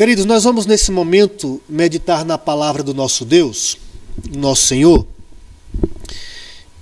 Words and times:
Queridos, 0.00 0.24
nós 0.24 0.44
vamos 0.44 0.64
nesse 0.64 0.90
momento 0.90 1.60
meditar 1.68 2.24
na 2.24 2.38
palavra 2.38 2.82
do 2.82 2.94
nosso 2.94 3.22
Deus, 3.22 3.76
nosso 4.34 4.66
Senhor. 4.66 5.06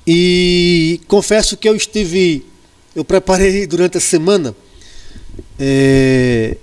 E 0.07 1.01
confesso 1.09 1.57
que 1.57 1.69
eu 1.69 1.75
estive, 1.75 2.47
eu 2.95 3.05
preparei 3.05 3.67
durante 3.67 3.99
a 3.99 4.01
semana 4.01 4.55
é, 5.59 6.59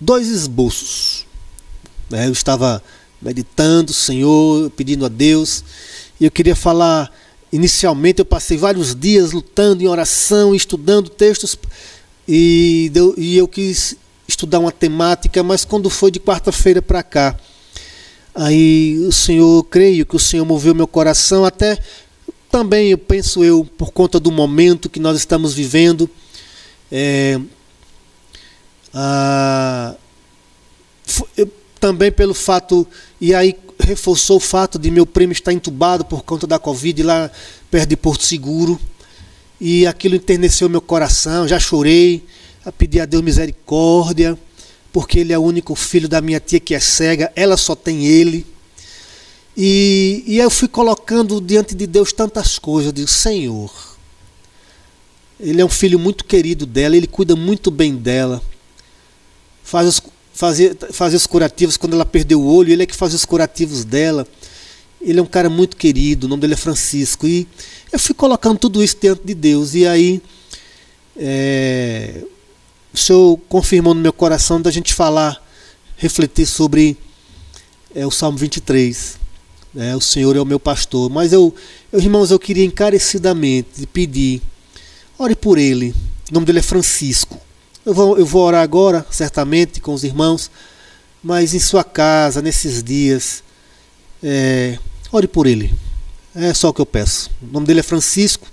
dois 0.00 0.26
esboços. 0.26 1.24
Né? 2.10 2.26
Eu 2.26 2.32
estava 2.32 2.82
meditando, 3.22 3.92
Senhor, 3.92 4.70
pedindo 4.70 5.06
a 5.06 5.08
Deus, 5.08 5.62
e 6.20 6.24
eu 6.24 6.32
queria 6.32 6.56
falar. 6.56 7.12
Inicialmente, 7.52 8.18
eu 8.18 8.24
passei 8.24 8.56
vários 8.56 8.92
dias 8.92 9.30
lutando 9.30 9.80
em 9.80 9.86
oração, 9.86 10.52
estudando 10.52 11.08
textos, 11.08 11.56
e, 12.28 12.90
deu, 12.92 13.14
e 13.16 13.36
eu 13.36 13.46
quis 13.46 13.96
estudar 14.26 14.58
uma 14.58 14.72
temática, 14.72 15.42
mas 15.42 15.64
quando 15.64 15.88
foi 15.88 16.10
de 16.10 16.18
quarta-feira 16.18 16.82
para 16.82 17.02
cá, 17.02 17.36
Aí 18.38 18.98
o 18.98 19.10
Senhor, 19.10 19.64
creio 19.64 20.04
que 20.04 20.14
o 20.14 20.18
Senhor 20.18 20.44
moveu 20.44 20.74
meu 20.74 20.86
coração, 20.86 21.42
até 21.42 21.78
também 22.50 22.90
eu 22.90 22.98
penso 22.98 23.42
eu, 23.42 23.66
por 23.78 23.92
conta 23.92 24.20
do 24.20 24.30
momento 24.30 24.90
que 24.90 25.00
nós 25.00 25.16
estamos 25.16 25.54
vivendo, 25.54 26.08
é, 26.92 27.40
ah, 28.92 29.94
eu, 31.34 31.50
também 31.80 32.12
pelo 32.12 32.34
fato, 32.34 32.86
e 33.18 33.34
aí 33.34 33.56
reforçou 33.80 34.36
o 34.36 34.40
fato 34.40 34.78
de 34.78 34.90
meu 34.90 35.06
primo 35.06 35.32
estar 35.32 35.54
entubado 35.54 36.04
por 36.04 36.22
conta 36.22 36.46
da 36.46 36.58
Covid 36.58 37.02
lá 37.04 37.30
perto 37.70 37.88
de 37.88 37.96
Porto 37.96 38.22
Seguro, 38.22 38.78
e 39.60 39.86
aquilo 39.86 40.14
enterneceu 40.16 40.68
meu 40.68 40.80
coração, 40.80 41.48
já 41.48 41.58
chorei, 41.58 42.24
a 42.64 42.72
pedir 42.72 43.00
a 43.00 43.06
Deus 43.06 43.22
misericórdia, 43.22 44.38
porque 44.92 45.20
ele 45.20 45.32
é 45.32 45.38
o 45.38 45.42
único 45.42 45.74
filho 45.74 46.08
da 46.08 46.20
minha 46.20 46.40
tia 46.40 46.60
que 46.60 46.74
é 46.74 46.80
cega, 46.80 47.32
ela 47.36 47.56
só 47.56 47.74
tem 47.74 48.06
ele. 48.06 48.46
E, 49.56 50.22
e 50.26 50.38
eu 50.38 50.50
fui 50.50 50.68
colocando 50.68 51.40
diante 51.40 51.74
de 51.74 51.86
Deus 51.86 52.12
tantas 52.12 52.58
coisas. 52.58 52.92
Eu 52.94 53.06
Senhor, 53.06 53.72
ele 55.40 55.60
é 55.60 55.64
um 55.64 55.68
filho 55.68 55.98
muito 55.98 56.24
querido 56.24 56.66
dela, 56.66 56.96
ele 56.96 57.06
cuida 57.06 57.34
muito 57.34 57.70
bem 57.70 57.94
dela. 57.94 58.42
Faz 59.62 59.88
os, 59.88 60.02
fazia, 60.34 60.76
fazia 60.92 61.16
os 61.16 61.26
curativos 61.26 61.76
quando 61.76 61.94
ela 61.94 62.04
perdeu 62.04 62.40
o 62.40 62.46
olho, 62.46 62.72
ele 62.72 62.82
é 62.82 62.86
que 62.86 62.96
faz 62.96 63.14
os 63.14 63.24
curativos 63.24 63.84
dela. 63.84 64.26
Ele 65.00 65.20
é 65.20 65.22
um 65.22 65.26
cara 65.26 65.48
muito 65.48 65.76
querido, 65.76 66.26
o 66.26 66.28
nome 66.28 66.40
dele 66.40 66.54
é 66.54 66.56
Francisco. 66.56 67.26
E 67.26 67.46
eu 67.92 67.98
fui 67.98 68.14
colocando 68.14 68.58
tudo 68.58 68.82
isso 68.82 68.96
diante 69.00 69.22
de 69.24 69.34
Deus. 69.34 69.74
E 69.74 69.86
aí, 69.86 70.22
é, 71.16 72.22
o 72.92 72.96
Senhor 72.96 73.38
confirmou 73.48 73.94
no 73.94 74.00
meu 74.00 74.12
coração 74.12 74.60
da 74.60 74.70
gente 74.70 74.92
falar, 74.92 75.42
refletir 75.96 76.46
sobre 76.46 76.96
é, 77.94 78.06
o 78.06 78.10
Salmo 78.10 78.38
23. 78.38 79.18
É, 79.74 79.78
né? 79.78 79.96
o 79.96 80.00
Senhor 80.00 80.36
é 80.36 80.40
o 80.40 80.44
meu 80.44 80.58
pastor. 80.58 81.10
Mas 81.10 81.32
eu, 81.32 81.54
eu, 81.92 82.00
irmãos, 82.00 82.30
eu 82.30 82.38
queria 82.38 82.64
encarecidamente 82.64 83.86
pedir, 83.92 84.42
ore 85.18 85.34
por 85.34 85.58
ele. 85.58 85.94
O 86.30 86.34
nome 86.34 86.46
dele 86.46 86.58
é 86.58 86.62
Francisco. 86.62 87.40
Eu 87.84 87.94
vou, 87.94 88.18
eu 88.18 88.26
vou 88.26 88.42
orar 88.42 88.62
agora, 88.62 89.06
certamente, 89.10 89.80
com 89.80 89.94
os 89.94 90.02
irmãos, 90.02 90.50
mas 91.22 91.54
em 91.54 91.60
sua 91.60 91.84
casa, 91.84 92.42
nesses 92.42 92.82
dias, 92.82 93.44
é, 94.22 94.76
ore 95.12 95.28
por 95.28 95.46
ele. 95.46 95.72
É 96.36 96.54
só 96.54 96.68
o 96.68 96.74
que 96.74 96.80
eu 96.80 96.86
peço. 96.86 97.30
O 97.42 97.46
nome 97.46 97.66
dele 97.66 97.80
é 97.80 97.82
Francisco 97.82 98.46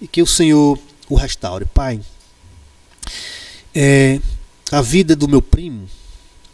e 0.00 0.08
que 0.08 0.20
o 0.20 0.26
Senhor 0.26 0.78
o 1.08 1.14
restaure. 1.14 1.64
Pai 1.64 2.00
é, 3.74 4.20
a 4.70 4.82
vida 4.82 5.14
do 5.14 5.28
meu 5.28 5.40
primo, 5.40 5.88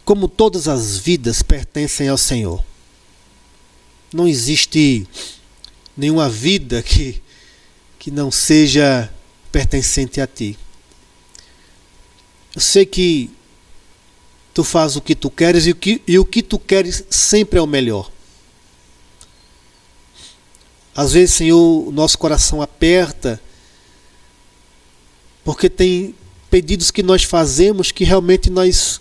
como 0.05 0.27
todas 0.27 0.67
as 0.67 0.97
vidas, 0.97 1.41
pertencem 1.41 2.07
ao 2.07 2.17
Senhor. 2.17 2.63
Não 4.13 4.27
existe 4.27 5.07
nenhuma 5.95 6.29
vida 6.29 6.81
que, 6.81 7.21
que 7.99 8.11
não 8.11 8.31
seja 8.31 9.11
pertencente 9.51 10.21
a 10.21 10.27
ti. 10.27 10.57
Eu 12.55 12.61
sei 12.61 12.85
que 12.85 13.29
tu 14.53 14.63
fazes 14.63 14.95
o 14.95 15.01
que 15.01 15.15
tu 15.15 15.29
queres 15.29 15.67
e 15.67 15.71
o 15.71 15.75
que, 15.75 16.01
e 16.07 16.17
o 16.17 16.25
que 16.25 16.41
tu 16.41 16.57
queres 16.57 17.03
sempre 17.09 17.59
é 17.59 17.61
o 17.61 17.67
melhor. 17.67 18.11
Às 20.97 21.13
vezes, 21.13 21.35
Senhor, 21.35 21.87
o 21.87 21.91
nosso 21.91 22.17
coração 22.17 22.59
aperta 22.59 23.39
porque 25.43 25.69
tem 25.69 26.15
pedidos 26.49 26.89
que 26.89 27.03
nós 27.03 27.23
fazemos 27.23 27.91
que 27.91 28.03
realmente 28.03 28.49
nós 28.49 28.99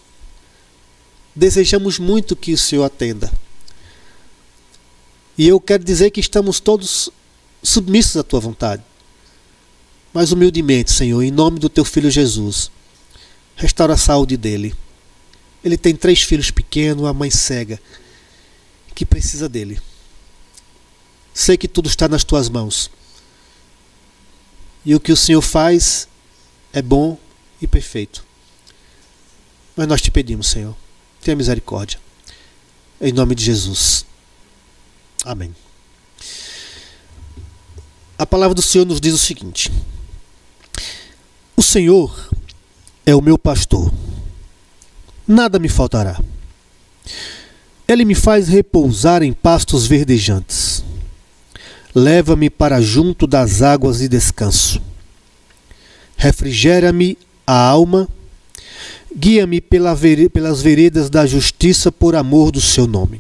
desejamos 1.35 1.99
muito 1.99 2.37
que 2.37 2.53
o 2.53 2.59
Senhor 2.59 2.85
atenda. 2.85 3.33
E 5.39 5.49
eu 5.49 5.59
quero 5.59 5.83
dizer 5.83 6.11
que 6.11 6.21
estamos 6.21 6.61
todos 6.61 7.09
submissos 7.63 8.19
à 8.19 8.23
tua 8.23 8.41
vontade. 8.41 8.83
Mas 10.13 10.33
humildemente, 10.33 10.93
Senhor, 10.93 11.23
em 11.23 11.31
nome 11.31 11.59
do 11.59 11.71
teu 11.71 11.85
filho 11.85 12.11
Jesus, 12.11 12.71
restaura 13.57 13.95
a 13.95 13.99
saúde 13.99 14.37
dele. 14.37 14.75
Ele 15.65 15.79
tem 15.79 15.97
três 15.97 16.21
filhos 16.21 16.51
pequenos, 16.51 17.07
a 17.07 17.15
mãe 17.15 17.31
cega, 17.31 17.81
que 18.95 19.07
precisa 19.07 19.49
dele. 19.49 19.81
Sei 21.37 21.59
que 21.59 21.69
tudo 21.69 21.87
está 21.87 22.09
nas 22.09 22.25
tuas 22.25 22.49
mãos. 22.49 22.91
E 24.83 24.95
o 24.95 25.01
que 25.01 25.13
o 25.13 25.17
Senhor 25.17 25.43
faz 25.43 26.09
é 26.73 26.81
bom 26.81 27.19
e 27.61 27.67
perfeito. 27.67 28.25
Mas 29.77 29.87
nós 29.87 30.01
te 30.01 30.11
pedimos, 30.11 30.47
Senhor, 30.47 30.75
tenha 31.21 31.37
misericórdia. 31.37 32.01
Em 32.99 33.13
nome 33.13 33.35
de 33.35 33.45
Jesus. 33.45 34.07
Amém. 35.27 35.55
A 38.17 38.25
palavra 38.25 38.55
do 38.55 38.63
Senhor 38.63 38.87
nos 38.87 38.99
diz 38.99 39.13
o 39.13 39.19
seguinte: 39.19 39.71
O 41.55 41.63
Senhor 41.63 42.31
é 43.05 43.15
o 43.15 43.21
meu 43.21 43.37
pastor, 43.37 43.93
nada 45.29 45.59
me 45.59 45.69
faltará. 45.69 46.19
Ele 47.87 48.07
me 48.07 48.15
faz 48.15 48.49
repousar 48.49 49.23
em 49.23 49.35
pastos 49.35 49.87
verdejantes. 49.87 50.76
Leva-me 51.99 52.51
para 52.51 52.79
junto 52.79 53.27
das 53.27 53.63
águas 53.63 54.01
de 54.01 54.09
descanso. 54.09 54.83
Refrigera-me 56.15 57.17
a 57.47 57.59
alma, 57.59 58.07
guia-me 59.17 59.63
pela 59.63 59.97
pelas 60.31 60.61
veredas 60.61 61.09
da 61.09 61.25
justiça 61.25 61.91
por 61.91 62.15
amor 62.15 62.53
do 62.53 62.61
seu 62.61 62.87
nome. 62.87 63.19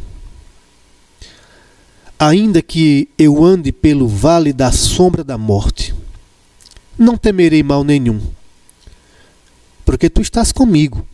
Ainda 2.19 2.61
que 2.61 3.09
eu 3.17 3.43
ande 3.43 3.73
pelo 3.73 4.07
vale 4.07 4.53
da 4.53 4.71
sombra 4.71 5.25
da 5.25 5.39
morte, 5.39 5.95
não 6.99 7.17
temerei 7.17 7.63
mal 7.63 7.83
nenhum, 7.83 8.21
porque 9.87 10.11
tu 10.11 10.21
estás 10.21 10.53
comigo. 10.53 11.07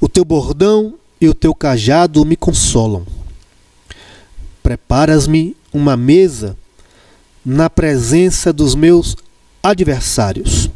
O 0.00 0.08
teu 0.08 0.24
bordão 0.24 0.94
e 1.20 1.28
o 1.28 1.34
teu 1.34 1.54
cajado 1.54 2.24
me 2.24 2.36
consolam. 2.36 3.06
Preparas-me 4.62 5.54
uma 5.76 5.96
mesa 5.96 6.56
na 7.44 7.70
presença 7.70 8.52
dos 8.52 8.74
meus 8.74 9.16
adversários. 9.62 10.70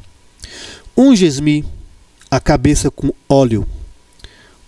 Unges-me 0.96 1.64
a 2.30 2.38
cabeça 2.38 2.90
com 2.90 3.12
óleo, 3.28 3.66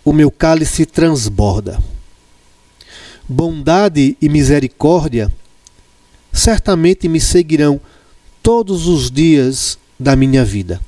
o 0.04 0.12
meu 0.12 0.30
cálice 0.30 0.86
transborda. 0.86 1.80
Bondade 3.28 4.16
e 4.20 4.28
misericórdia 4.28 5.32
certamente 6.32 7.08
me 7.08 7.20
seguirão 7.20 7.80
todos 8.42 8.86
os 8.86 9.10
dias 9.10 9.78
da 10.00 10.16
minha 10.16 10.44
vida, 10.44 10.80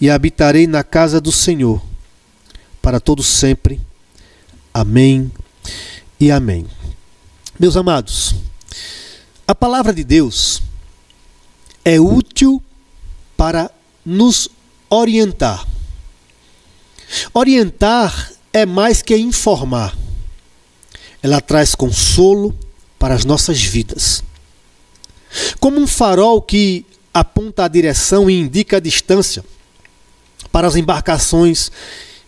e 0.00 0.10
habitarei 0.10 0.66
na 0.66 0.82
casa 0.82 1.20
do 1.20 1.30
Senhor 1.30 1.80
para 2.82 2.98
todo 2.98 3.22
sempre. 3.22 3.80
Amém 4.74 5.30
e 6.18 6.30
amém. 6.30 6.66
Meus 7.58 7.76
amados, 7.76 8.34
a 9.46 9.54
palavra 9.54 9.92
de 9.92 10.04
Deus 10.04 10.62
é 11.84 11.98
útil 11.98 12.62
para 13.36 13.70
nos 14.04 14.48
orientar. 14.90 15.66
Orientar 17.32 18.30
é 18.52 18.66
mais 18.66 19.00
que 19.00 19.16
informar. 19.16 19.96
Ela 21.22 21.40
traz 21.40 21.74
consolo 21.74 22.54
para 22.98 23.14
as 23.14 23.24
nossas 23.24 23.62
vidas. 23.62 24.22
Como 25.58 25.80
um 25.80 25.86
farol 25.86 26.42
que 26.42 26.84
aponta 27.12 27.64
a 27.64 27.68
direção 27.68 28.28
e 28.28 28.38
indica 28.38 28.76
a 28.76 28.80
distância 28.80 29.44
para 30.52 30.66
as 30.66 30.76
embarcações 30.76 31.70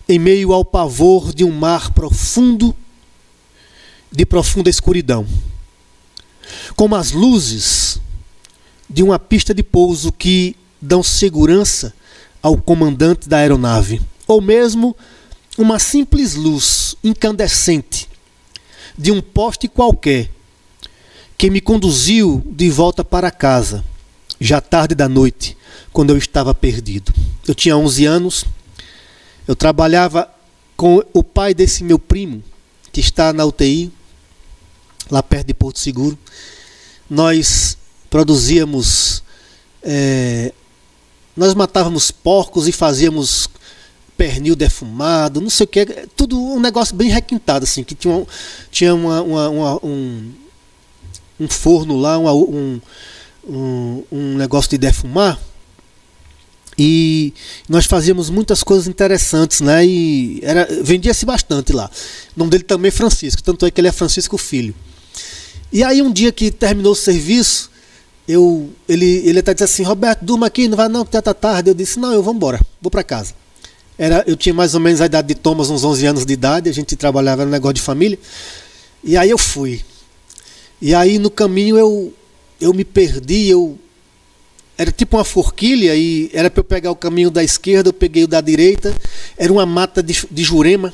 em 0.07 0.19
meio 0.19 0.53
ao 0.53 0.65
pavor 0.65 1.33
de 1.33 1.43
um 1.43 1.51
mar 1.51 1.91
profundo, 1.91 2.75
de 4.11 4.25
profunda 4.25 4.69
escuridão. 4.69 5.25
Como 6.75 6.95
as 6.95 7.11
luzes 7.11 7.99
de 8.89 9.03
uma 9.03 9.17
pista 9.17 9.53
de 9.53 9.63
pouso 9.63 10.11
que 10.11 10.55
dão 10.81 11.01
segurança 11.03 11.93
ao 12.41 12.57
comandante 12.57 13.29
da 13.29 13.37
aeronave, 13.37 14.01
ou 14.27 14.41
mesmo 14.41 14.95
uma 15.57 15.79
simples 15.79 16.35
luz 16.35 16.95
incandescente 17.03 18.09
de 18.97 19.11
um 19.11 19.21
poste 19.21 19.67
qualquer 19.67 20.29
que 21.37 21.49
me 21.49 21.61
conduziu 21.61 22.43
de 22.45 22.69
volta 22.69 23.03
para 23.03 23.31
casa, 23.31 23.83
já 24.39 24.61
tarde 24.61 24.93
da 24.93 25.09
noite, 25.09 25.57
quando 25.91 26.11
eu 26.11 26.17
estava 26.17 26.53
perdido. 26.53 27.13
Eu 27.47 27.55
tinha 27.55 27.75
11 27.75 28.05
anos, 28.05 28.45
eu 29.47 29.55
trabalhava 29.55 30.29
com 30.77 31.03
o 31.13 31.23
pai 31.23 31.53
desse 31.53 31.83
meu 31.83 31.97
primo, 31.97 32.43
que 32.91 32.99
está 32.99 33.33
na 33.33 33.45
UTI, 33.45 33.91
lá 35.11 35.21
perto 35.21 35.47
de 35.47 35.53
Porto 35.53 35.79
Seguro. 35.79 36.17
Nós 37.09 37.77
produzíamos. 38.09 39.21
É, 39.83 40.53
nós 41.35 41.53
matávamos 41.53 42.11
porcos 42.11 42.67
e 42.67 42.71
fazíamos 42.71 43.49
pernil 44.17 44.55
defumado, 44.55 45.41
não 45.41 45.49
sei 45.49 45.63
o 45.63 45.67
que, 45.67 45.83
tudo 46.15 46.39
um 46.39 46.59
negócio 46.59 46.95
bem 46.95 47.09
requintado, 47.09 47.63
assim, 47.63 47.83
que 47.83 47.95
tinha, 47.95 48.23
tinha 48.69 48.93
uma, 48.93 49.19
uma, 49.23 49.49
uma, 49.49 49.85
um, 49.85 50.31
um 51.39 51.47
forno 51.47 51.97
lá, 51.97 52.19
um, 52.19 52.79
um, 53.43 54.03
um 54.11 54.35
negócio 54.37 54.69
de 54.69 54.77
defumar. 54.77 55.39
E 56.77 57.33
nós 57.67 57.85
fazíamos 57.85 58.29
muitas 58.29 58.61
coisas 58.63 58.87
interessantes, 58.87 59.59
né? 59.61 59.85
E 59.85 60.41
vendia-se 60.83 61.25
bastante 61.25 61.73
lá. 61.73 61.89
O 62.35 62.39
nome 62.39 62.51
dele 62.51 62.63
também 62.63 62.89
é 62.89 62.91
Francisco, 62.91 63.41
tanto 63.41 63.65
é 63.65 63.71
que 63.71 63.81
ele 63.81 63.87
é 63.87 63.91
Francisco 63.91 64.37
Filho. 64.37 64.75
E 65.71 65.83
aí 65.83 66.01
um 66.01 66.11
dia 66.11 66.31
que 66.31 66.51
terminou 66.51 66.91
o 66.91 66.95
serviço, 66.95 67.71
eu, 68.27 68.69
ele, 68.87 69.05
ele 69.25 69.39
até 69.39 69.53
disse 69.53 69.63
assim, 69.63 69.83
Roberto, 69.83 70.23
durma 70.23 70.47
aqui, 70.47 70.67
não 70.67 70.77
vai 70.77 70.87
não, 70.87 71.05
que 71.05 71.13
já 71.13 71.21
tá 71.21 71.33
tarde. 71.33 71.69
Eu 71.69 71.73
disse, 71.73 71.99
não, 71.99 72.13
eu 72.13 72.21
vou 72.21 72.33
embora, 72.33 72.59
vou 72.81 72.91
para 72.91 73.03
casa. 73.03 73.33
Era, 73.97 74.23
eu 74.25 74.35
tinha 74.35 74.53
mais 74.53 74.73
ou 74.73 74.79
menos 74.79 75.01
a 75.01 75.05
idade 75.05 75.27
de 75.27 75.35
Thomas, 75.35 75.69
uns 75.69 75.83
11 75.83 76.05
anos 76.05 76.25
de 76.25 76.33
idade, 76.33 76.69
a 76.69 76.73
gente 76.73 76.95
trabalhava 76.95 77.45
no 77.45 77.51
negócio 77.51 77.75
de 77.75 77.81
família. 77.81 78.17
E 79.03 79.15
aí 79.17 79.29
eu 79.29 79.37
fui. 79.37 79.81
E 80.81 80.95
aí 80.95 81.19
no 81.19 81.29
caminho 81.29 81.77
eu, 81.77 82.13
eu 82.59 82.73
me 82.73 82.83
perdi, 82.83 83.49
eu 83.49 83.77
era 84.77 84.91
tipo 84.91 85.17
uma 85.17 85.23
forquilha 85.23 85.95
e 85.95 86.29
era 86.33 86.49
para 86.49 86.61
eu 86.61 86.63
pegar 86.63 86.91
o 86.91 86.95
caminho 86.95 87.29
da 87.29 87.43
esquerda, 87.43 87.89
eu 87.89 87.93
peguei 87.93 88.23
o 88.23 88.27
da 88.27 88.41
direita. 88.41 88.95
Era 89.37 89.51
uma 89.53 89.65
mata 89.65 90.01
de, 90.01 90.25
de 90.31 90.43
jurema. 90.43 90.91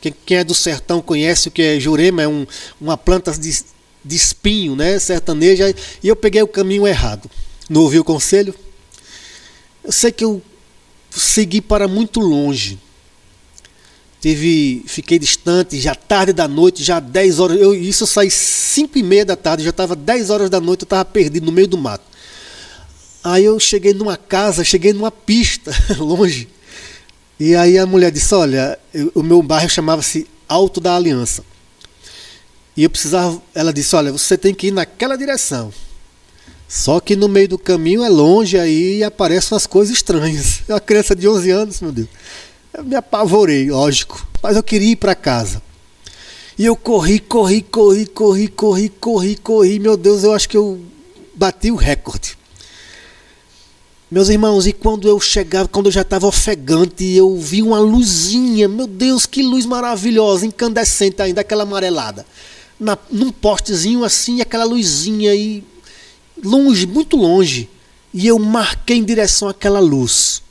Quem, 0.00 0.14
quem, 0.26 0.36
é 0.36 0.44
do 0.44 0.54
sertão 0.54 1.00
conhece 1.00 1.48
o 1.48 1.50
que 1.50 1.62
é 1.62 1.80
jurema, 1.80 2.22
é 2.22 2.28
um, 2.28 2.46
uma 2.78 2.98
planta 2.98 3.32
de, 3.32 3.64
de 4.06 4.16
espinho, 4.16 4.76
né, 4.76 4.98
sertaneja. 4.98 5.74
E 6.02 6.08
eu 6.08 6.16
peguei 6.16 6.42
o 6.42 6.48
caminho 6.48 6.86
errado. 6.86 7.30
Não 7.68 7.82
ouvi 7.82 7.98
o 7.98 8.04
conselho? 8.04 8.54
Eu 9.82 9.92
sei 9.92 10.12
que 10.12 10.24
eu 10.24 10.40
segui 11.10 11.60
para 11.60 11.88
muito 11.88 12.20
longe. 12.20 12.78
Teve, 14.20 14.82
fiquei 14.86 15.18
distante, 15.18 15.78
já 15.78 15.94
tarde 15.94 16.32
da 16.32 16.48
noite, 16.48 16.82
já 16.82 16.98
10 17.00 17.38
horas. 17.38 17.60
Eu, 17.60 17.74
isso 17.74 18.04
eu 18.04 18.08
saí 18.08 18.30
5 18.30 18.98
e 18.98 19.02
meia 19.02 19.24
da 19.24 19.36
tarde, 19.36 19.62
já 19.62 19.70
estava 19.70 19.94
10 19.94 20.30
horas 20.30 20.50
da 20.50 20.60
noite, 20.60 20.82
eu 20.82 20.86
estava 20.86 21.04
perdido 21.04 21.44
no 21.46 21.52
meio 21.52 21.68
do 21.68 21.78
mato. 21.78 22.04
Aí 23.22 23.44
eu 23.44 23.58
cheguei 23.58 23.92
numa 23.92 24.16
casa, 24.16 24.64
cheguei 24.64 24.92
numa 24.92 25.10
pista, 25.10 25.72
longe. 25.98 26.48
E 27.38 27.54
aí 27.54 27.78
a 27.78 27.84
mulher 27.84 28.10
disse: 28.10 28.34
Olha, 28.34 28.78
o 29.14 29.22
meu 29.22 29.42
bairro 29.42 29.68
chamava-se 29.68 30.26
Alto 30.48 30.80
da 30.80 30.94
Aliança. 30.96 31.44
E 32.76 32.84
eu 32.84 32.90
precisava. 32.90 33.40
Ela 33.54 33.72
disse: 33.72 33.96
Olha, 33.96 34.12
você 34.12 34.36
tem 34.36 34.54
que 34.54 34.68
ir 34.68 34.70
naquela 34.70 35.16
direção. 35.16 35.72
Só 36.68 36.98
que 36.98 37.14
no 37.14 37.28
meio 37.28 37.48
do 37.48 37.58
caminho 37.58 38.02
é 38.02 38.08
longe 38.08 38.58
aí 38.58 38.98
e 38.98 39.04
aparecem 39.04 39.54
umas 39.54 39.66
coisas 39.66 39.94
estranhas. 39.94 40.62
Uma 40.68 40.80
criança 40.80 41.14
de 41.14 41.28
11 41.28 41.50
anos, 41.50 41.80
meu 41.80 41.92
Deus. 41.92 42.08
Eu 42.74 42.84
me 42.84 42.96
apavorei, 42.96 43.70
lógico. 43.70 44.26
Mas 44.42 44.56
eu 44.56 44.62
queria 44.62 44.92
ir 44.92 44.96
para 44.96 45.14
casa. 45.14 45.62
E 46.58 46.64
eu 46.64 46.74
corri, 46.74 47.20
corri, 47.20 47.62
corri, 47.62 48.06
corri, 48.06 48.48
corri, 48.48 48.88
corri, 48.88 49.36
corri. 49.36 49.78
Meu 49.78 49.96
Deus, 49.96 50.24
eu 50.24 50.32
acho 50.32 50.48
que 50.48 50.56
eu 50.56 50.80
bati 51.34 51.70
o 51.70 51.76
recorde. 51.76 52.36
Meus 54.10 54.28
irmãos, 54.28 54.66
e 54.66 54.72
quando 54.72 55.08
eu 55.08 55.20
chegava, 55.20 55.68
quando 55.68 55.86
eu 55.86 55.92
já 55.92 56.02
estava 56.02 56.26
ofegante, 56.26 57.04
eu 57.04 57.36
vi 57.38 57.62
uma 57.62 57.78
luzinha. 57.78 58.68
Meu 58.68 58.86
Deus, 58.86 59.26
que 59.26 59.42
luz 59.42 59.66
maravilhosa, 59.66 60.46
incandescente 60.46 61.20
ainda, 61.20 61.40
aquela 61.40 61.64
amarelada. 61.64 62.24
Na, 62.78 62.98
num 63.10 63.32
postezinho 63.32 64.04
assim, 64.04 64.40
aquela 64.40 64.64
luzinha 64.64 65.30
aí 65.30 65.64
longe, 66.42 66.86
muito 66.86 67.16
longe, 67.16 67.68
e 68.12 68.26
eu 68.26 68.38
marquei 68.38 68.98
em 68.98 69.04
direção 69.04 69.48
àquela 69.48 69.80
luz. 69.80 70.42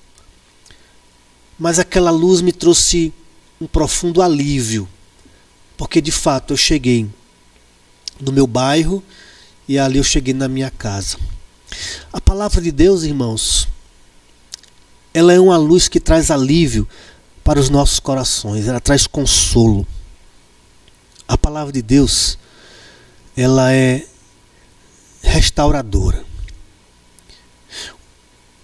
Mas 1.57 1.79
aquela 1.79 2.11
luz 2.11 2.41
me 2.41 2.51
trouxe 2.51 3.13
um 3.59 3.67
profundo 3.67 4.21
alívio, 4.21 4.87
porque 5.77 6.01
de 6.01 6.11
fato 6.11 6.53
eu 6.53 6.57
cheguei 6.57 7.07
no 8.19 8.31
meu 8.31 8.47
bairro 8.47 9.03
e 9.67 9.77
ali 9.77 9.97
eu 9.97 10.03
cheguei 10.03 10.33
na 10.33 10.47
minha 10.47 10.69
casa. 10.69 11.17
A 12.11 12.19
palavra 12.21 12.61
de 12.61 12.71
Deus, 12.71 13.03
irmãos, 13.03 13.67
ela 15.13 15.33
é 15.33 15.39
uma 15.39 15.57
luz 15.57 15.87
que 15.87 15.99
traz 15.99 16.29
alívio 16.29 16.87
para 17.43 17.59
os 17.59 17.69
nossos 17.69 17.99
corações, 17.99 18.67
ela 18.67 18.79
traz 18.79 19.07
consolo. 19.07 19.87
A 21.27 21.37
palavra 21.37 21.73
de 21.73 21.81
Deus, 21.81 22.37
ela 23.35 23.73
é 23.73 24.05
restauradora. 25.21 26.23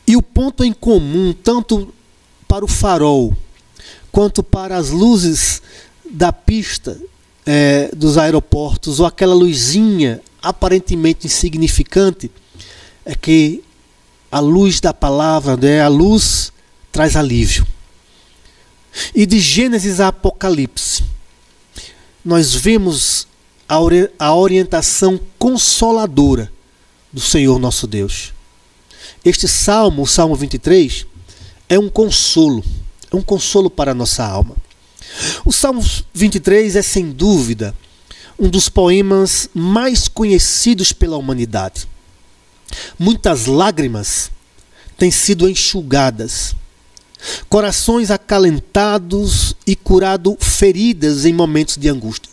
E 0.05 0.15
o 0.15 0.21
ponto 0.21 0.63
em 0.63 0.73
comum, 0.73 1.33
tanto 1.33 1.93
para 2.47 2.65
o 2.65 2.67
farol 2.67 3.35
quanto 4.11 4.43
para 4.43 4.75
as 4.75 4.89
luzes 4.89 5.61
da 6.09 6.33
pista 6.33 6.99
é, 7.45 7.89
dos 7.95 8.17
aeroportos, 8.17 8.99
ou 8.99 9.05
aquela 9.05 9.33
luzinha 9.33 10.21
aparentemente 10.41 11.27
insignificante, 11.27 12.29
é 13.05 13.15
que 13.15 13.63
a 14.31 14.39
luz 14.39 14.79
da 14.79 14.93
palavra, 14.93 15.57
né, 15.57 15.81
a 15.81 15.87
luz 15.87 16.51
traz 16.91 17.15
alívio. 17.15 17.65
E 19.15 19.25
de 19.25 19.39
Gênesis 19.39 19.99
a 19.99 20.09
Apocalipse, 20.09 21.03
nós 22.23 22.53
vemos 22.53 23.27
a 23.67 24.33
orientação 24.33 25.19
consoladora 25.39 26.51
do 27.11 27.21
Senhor 27.21 27.57
nosso 27.57 27.87
Deus. 27.87 28.33
Este 29.23 29.47
salmo, 29.47 30.03
o 30.03 30.07
Salmo 30.07 30.35
23, 30.35 31.05
é 31.69 31.79
um 31.79 31.89
consolo, 31.89 32.63
é 33.11 33.15
um 33.15 33.21
consolo 33.21 33.69
para 33.69 33.91
a 33.91 33.95
nossa 33.95 34.25
alma. 34.25 34.55
O 35.45 35.51
Salmo 35.51 35.83
23 36.13 36.75
é 36.75 36.81
sem 36.81 37.11
dúvida 37.11 37.75
um 38.37 38.49
dos 38.49 38.67
poemas 38.69 39.49
mais 39.53 40.07
conhecidos 40.07 40.91
pela 40.91 41.17
humanidade. 41.17 41.87
Muitas 42.97 43.45
lágrimas 43.45 44.31
têm 44.97 45.11
sido 45.11 45.49
enxugadas, 45.49 46.55
corações 47.49 48.11
acalentados 48.11 49.55
e 49.65 49.75
curado 49.75 50.37
feridas 50.39 51.25
em 51.25 51.33
momentos 51.33 51.77
de 51.77 51.89
angústia. 51.89 52.31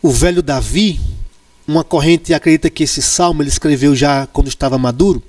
O 0.00 0.10
velho 0.10 0.42
Davi 0.42 1.00
uma 1.66 1.84
corrente 1.84 2.34
acredita 2.34 2.68
que 2.68 2.82
esse 2.82 3.00
salmo 3.00 3.42
ele 3.42 3.48
escreveu 3.48 3.94
já 3.94 4.26
quando 4.26 4.48
estava 4.48 4.78
maduro. 4.78 5.22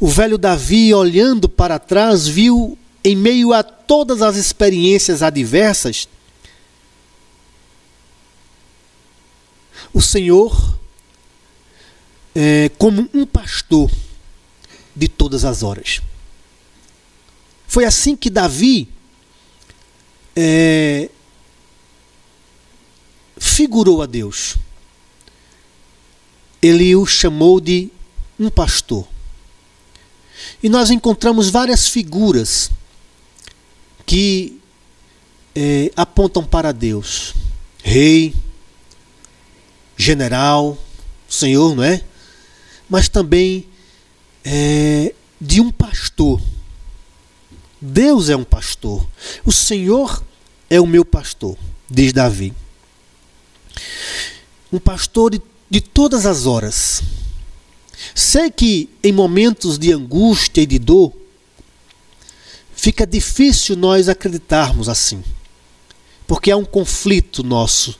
O 0.00 0.08
velho 0.08 0.38
Davi, 0.38 0.92
olhando 0.92 1.48
para 1.48 1.78
trás, 1.78 2.26
viu 2.26 2.76
em 3.04 3.14
meio 3.14 3.52
a 3.52 3.62
todas 3.62 4.22
as 4.22 4.36
experiências 4.36 5.22
adversas, 5.22 6.08
o 9.94 10.02
Senhor 10.02 10.76
é, 12.34 12.70
como 12.76 13.08
um 13.14 13.24
pastor 13.24 13.90
de 14.96 15.06
todas 15.06 15.44
as 15.44 15.62
horas. 15.62 16.00
Foi 17.68 17.84
assim 17.84 18.16
que 18.16 18.30
Davi 18.30 18.88
é, 20.34 21.10
figurou 23.38 24.02
a 24.02 24.06
Deus 24.06 24.56
ele 26.66 26.96
o 26.96 27.06
chamou 27.06 27.60
de 27.60 27.90
um 28.38 28.50
pastor. 28.50 29.06
E 30.62 30.68
nós 30.68 30.90
encontramos 30.90 31.48
várias 31.48 31.88
figuras 31.88 32.70
que 34.04 34.60
é, 35.54 35.90
apontam 35.96 36.44
para 36.44 36.72
Deus: 36.72 37.34
rei, 37.82 38.34
general, 39.96 40.76
senhor, 41.28 41.74
não 41.74 41.84
é? 41.84 42.02
Mas 42.88 43.08
também 43.08 43.66
é, 44.46 45.12
de 45.40 45.60
um 45.60 45.70
pastor. 45.70 46.40
Deus 47.80 48.30
é 48.30 48.36
um 48.36 48.44
pastor. 48.44 49.06
O 49.44 49.52
Senhor 49.52 50.24
é 50.70 50.80
o 50.80 50.86
meu 50.86 51.04
pastor, 51.04 51.58
diz 51.90 52.12
Davi. 52.12 52.54
Um 54.72 54.78
pastor 54.78 55.32
de 55.32 55.42
de 55.68 55.80
todas 55.80 56.26
as 56.26 56.46
horas. 56.46 57.02
Sei 58.14 58.50
que 58.50 58.88
em 59.02 59.12
momentos 59.12 59.78
de 59.78 59.92
angústia 59.92 60.62
e 60.62 60.66
de 60.66 60.78
dor, 60.78 61.12
fica 62.74 63.06
difícil 63.06 63.76
nós 63.76 64.08
acreditarmos 64.08 64.88
assim, 64.88 65.24
porque 66.26 66.50
há 66.50 66.56
um 66.56 66.64
conflito 66.64 67.42
nosso. 67.42 67.98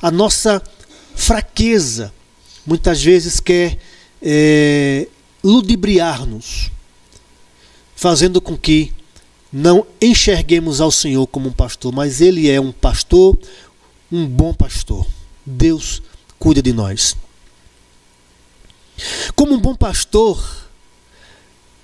A 0.00 0.10
nossa 0.10 0.62
fraqueza 1.14 2.12
muitas 2.66 3.02
vezes 3.02 3.40
quer 3.40 3.78
é, 4.20 5.08
ludibriar-nos, 5.46 6.72
fazendo 7.94 8.40
com 8.40 8.56
que 8.56 8.92
não 9.52 9.86
enxerguemos 10.02 10.80
ao 10.80 10.90
Senhor 10.90 11.24
como 11.28 11.50
um 11.50 11.52
pastor, 11.52 11.92
mas 11.92 12.20
Ele 12.20 12.50
é 12.50 12.60
um 12.60 12.72
pastor, 12.72 13.38
um 14.10 14.26
bom 14.26 14.52
pastor. 14.52 15.06
Deus 15.44 16.02
cuida 16.36 16.60
de 16.60 16.72
nós. 16.72 17.16
Como 19.36 19.54
um 19.54 19.60
bom 19.60 19.76
pastor 19.76 20.44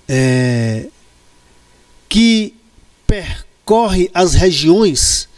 é, 0.09 0.89
que 2.09 2.53
percorre 3.07 4.11
as 4.13 4.33
regiões 4.33 5.29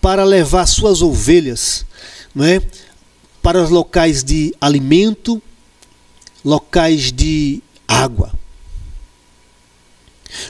para 0.00 0.24
levar 0.24 0.64
suas 0.64 1.02
ovelhas 1.02 1.84
não 2.34 2.46
é, 2.46 2.62
para 3.42 3.62
os 3.62 3.68
locais 3.68 4.24
de 4.24 4.54
alimento, 4.58 5.42
locais 6.44 7.12
de 7.12 7.62
água. 7.86 8.32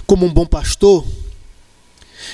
Como 0.06 0.26
um 0.26 0.32
bom 0.32 0.46
pastor, 0.46 1.06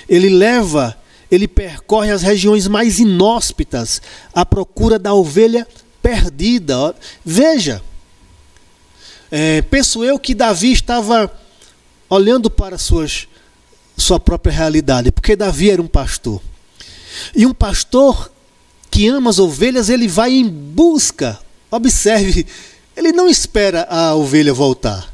ele 0.08 0.28
leva, 0.28 0.96
ele 1.30 1.46
percorre 1.46 2.11
as 2.11 2.23
regiões 2.23 2.66
mais 2.66 2.99
inóspitas 2.99 4.00
à 4.32 4.44
procura 4.44 4.99
da 4.99 5.14
ovelha 5.14 5.66
perdida. 6.02 6.94
Veja, 7.25 7.82
é, 9.30 9.62
penso 9.62 10.04
eu 10.04 10.18
que 10.18 10.34
Davi 10.34 10.73
estava 10.73 11.32
olhando 12.08 12.50
para 12.50 12.78
suas, 12.78 13.26
sua 13.96 14.20
própria 14.20 14.52
realidade, 14.52 15.11
porque 15.11 15.37
Davi 15.37 15.70
era 15.70 15.82
um 15.82 15.87
pastor. 15.87 16.40
E 17.34 17.46
um 17.46 17.54
pastor 17.54 18.30
que 18.90 19.08
ama 19.08 19.30
as 19.30 19.38
ovelhas, 19.38 19.88
ele 19.88 20.06
vai 20.06 20.32
em 20.32 20.49
busca. 20.49 21.38
Observe, 21.70 22.46
ele 22.96 23.12
não 23.12 23.28
espera 23.28 23.86
a 23.90 24.14
ovelha 24.14 24.52
voltar. 24.52 25.12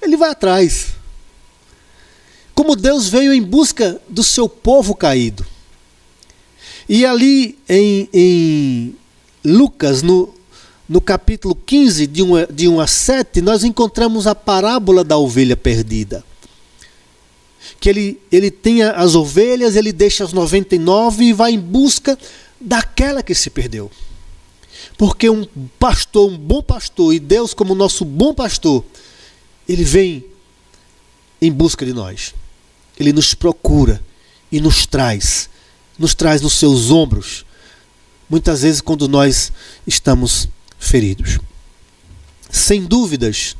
Ele 0.00 0.16
vai 0.16 0.30
atrás. 0.30 0.88
Como 2.54 2.76
Deus 2.76 3.08
veio 3.08 3.32
em 3.32 3.42
busca 3.42 4.00
do 4.08 4.22
seu 4.22 4.48
povo 4.48 4.94
caído. 4.94 5.46
E 6.88 7.06
ali 7.06 7.58
em, 7.68 8.08
em 8.12 8.96
Lucas, 9.44 10.02
no, 10.02 10.34
no 10.88 11.00
capítulo 11.00 11.54
15, 11.54 12.06
de 12.06 12.22
1, 12.22 12.46
de 12.52 12.68
1 12.68 12.80
a 12.80 12.86
7, 12.86 13.40
nós 13.40 13.62
encontramos 13.62 14.26
a 14.26 14.34
parábola 14.34 15.04
da 15.04 15.16
ovelha 15.16 15.56
perdida. 15.56 16.24
Que 17.78 17.88
ele, 17.88 18.20
ele 18.32 18.50
tem 18.50 18.82
as 18.82 19.14
ovelhas, 19.14 19.76
ele 19.76 19.92
deixa 19.92 20.24
as 20.24 20.32
99 20.32 21.24
e 21.24 21.32
vai 21.32 21.52
em 21.52 21.60
busca 21.60 22.18
daquela 22.60 23.22
que 23.22 23.34
se 23.34 23.50
perdeu. 23.50 23.90
Porque 25.00 25.30
um 25.30 25.46
pastor, 25.78 26.30
um 26.30 26.36
bom 26.36 26.62
pastor, 26.62 27.14
e 27.14 27.18
Deus, 27.18 27.54
como 27.54 27.74
nosso 27.74 28.04
bom 28.04 28.34
pastor, 28.34 28.84
ele 29.66 29.82
vem 29.82 30.26
em 31.40 31.50
busca 31.50 31.86
de 31.86 31.94
nós. 31.94 32.34
Ele 32.98 33.10
nos 33.10 33.32
procura 33.32 34.04
e 34.52 34.60
nos 34.60 34.84
traz, 34.84 35.48
nos 35.98 36.14
traz 36.14 36.42
nos 36.42 36.52
seus 36.52 36.90
ombros, 36.90 37.46
muitas 38.28 38.60
vezes 38.60 38.82
quando 38.82 39.08
nós 39.08 39.50
estamos 39.86 40.46
feridos. 40.78 41.38
Sem 42.50 42.84
dúvidas, 42.84 43.56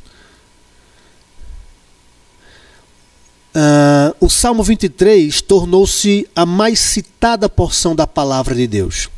uh, 3.55 4.15
o 4.19 4.29
Salmo 4.29 4.61
23 4.61 5.41
tornou-se 5.41 6.29
a 6.35 6.45
mais 6.45 6.79
citada 6.79 7.49
porção 7.49 7.95
da 7.95 8.05
palavra 8.05 8.53
de 8.53 8.67
Deus. 8.67 9.09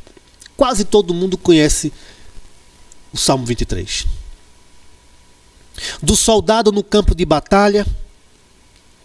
Quase 0.56 0.86
todo 0.86 1.12
mundo 1.12 1.36
conhece 1.36 1.92
o 3.14 3.16
Salmo 3.16 3.46
23. 3.46 4.06
Do 6.02 6.16
soldado 6.16 6.72
no 6.72 6.82
campo 6.82 7.14
de 7.14 7.24
batalha, 7.24 7.86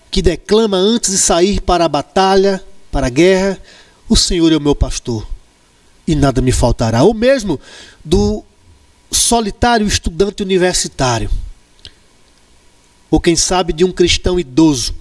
que 0.10 0.22
declama 0.22 0.78
antes 0.78 1.12
de 1.12 1.18
sair 1.20 1.62
para 1.62 1.86
a 1.86 1.90
batalha, 1.90 2.64
para 2.92 3.06
a 3.06 3.10
guerra: 3.10 3.62
O 4.10 4.16
Senhor 4.16 4.52
é 4.52 4.58
o 4.58 4.62
meu 4.62 4.74
pastor 4.74 5.28
e 6.08 6.16
nada 6.16 6.42
me 6.42 6.52
faltará. 6.52 7.04
Ou 7.04 7.14
mesmo 7.14 7.60
do 8.04 8.44
solitário 9.12 9.86
estudante 9.86 10.42
universitário, 10.42 11.30
ou 13.12 13.20
quem 13.20 13.36
sabe 13.36 13.74
de 13.74 13.86
um 13.86 13.92
cristão 13.92 14.40
idoso, 14.40 14.96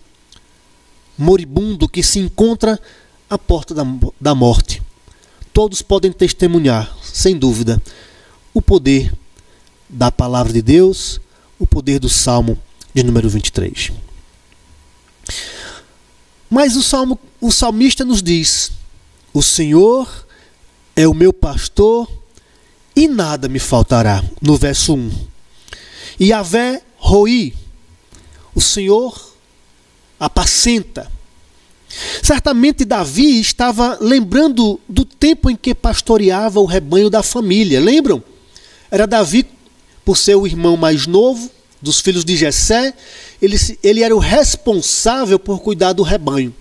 moribundo 1.17 1.89
que 1.89 2.03
se 2.03 2.19
encontra 2.19 2.79
à 3.29 3.39
porta 3.39 3.75
da, 3.75 3.85
da 4.21 4.35
morte. 4.35 4.83
Todos 5.53 5.81
podem 5.81 6.13
testemunhar, 6.13 6.95
sem 7.03 7.37
dúvida, 7.37 7.83
o 8.59 8.63
poder 8.63 9.13
da 9.89 10.11
palavra 10.11 10.53
de 10.53 10.61
Deus, 10.61 11.21
o 11.61 11.67
poder 11.67 12.01
do 12.01 12.09
Salmo 12.09 12.59
de 12.93 13.05
número 13.05 13.29
23. 13.29 13.93
Mas 16.51 16.75
o, 16.75 16.83
salmo, 16.83 17.17
o 17.41 17.53
salmista 17.53 18.05
nos 18.05 18.21
diz: 18.21 18.73
O 19.33 19.45
Senhor 19.45 20.27
é 20.97 21.07
o 21.07 21.15
meu 21.15 21.33
pastor 21.33 22.11
e 22.97 23.07
nada 23.07 23.49
me 23.49 23.61
faltará. 23.61 24.25
No 24.43 24.57
verso 24.57 24.95
1. 24.95 25.11
E 26.19 26.27
Yahvé 26.27 26.83
roi, 26.97 27.55
o 28.57 28.61
Senhor 28.61 29.37
apacenta. 30.19 31.09
Certamente 32.21 32.85
Davi 32.85 33.41
estava 33.41 33.99
lembrando 34.01 34.81
do 34.89 35.05
tempo 35.05 35.49
em 35.49 35.55
que 35.55 35.77
pastoreava 35.77 36.59
o 36.59 36.67
rebanho 36.67 37.09
da 37.09 37.23
família. 37.23 37.79
Lembram? 37.79 38.21
Era 38.91 39.07
Davi, 39.07 39.47
por 40.05 40.17
ser 40.17 40.35
o 40.35 40.47
irmão 40.47 40.77
mais 40.77 41.07
novo 41.07 41.51
dos 41.81 42.01
filhos 42.01 42.25
de 42.25 42.37
Jessé, 42.37 42.95
ele, 43.41 43.57
ele 43.83 44.03
era 44.03 44.15
o 44.15 44.19
responsável 44.19 45.39
por 45.39 45.61
cuidar 45.61 45.93
do 45.93 46.03
rebanho. 46.03 46.55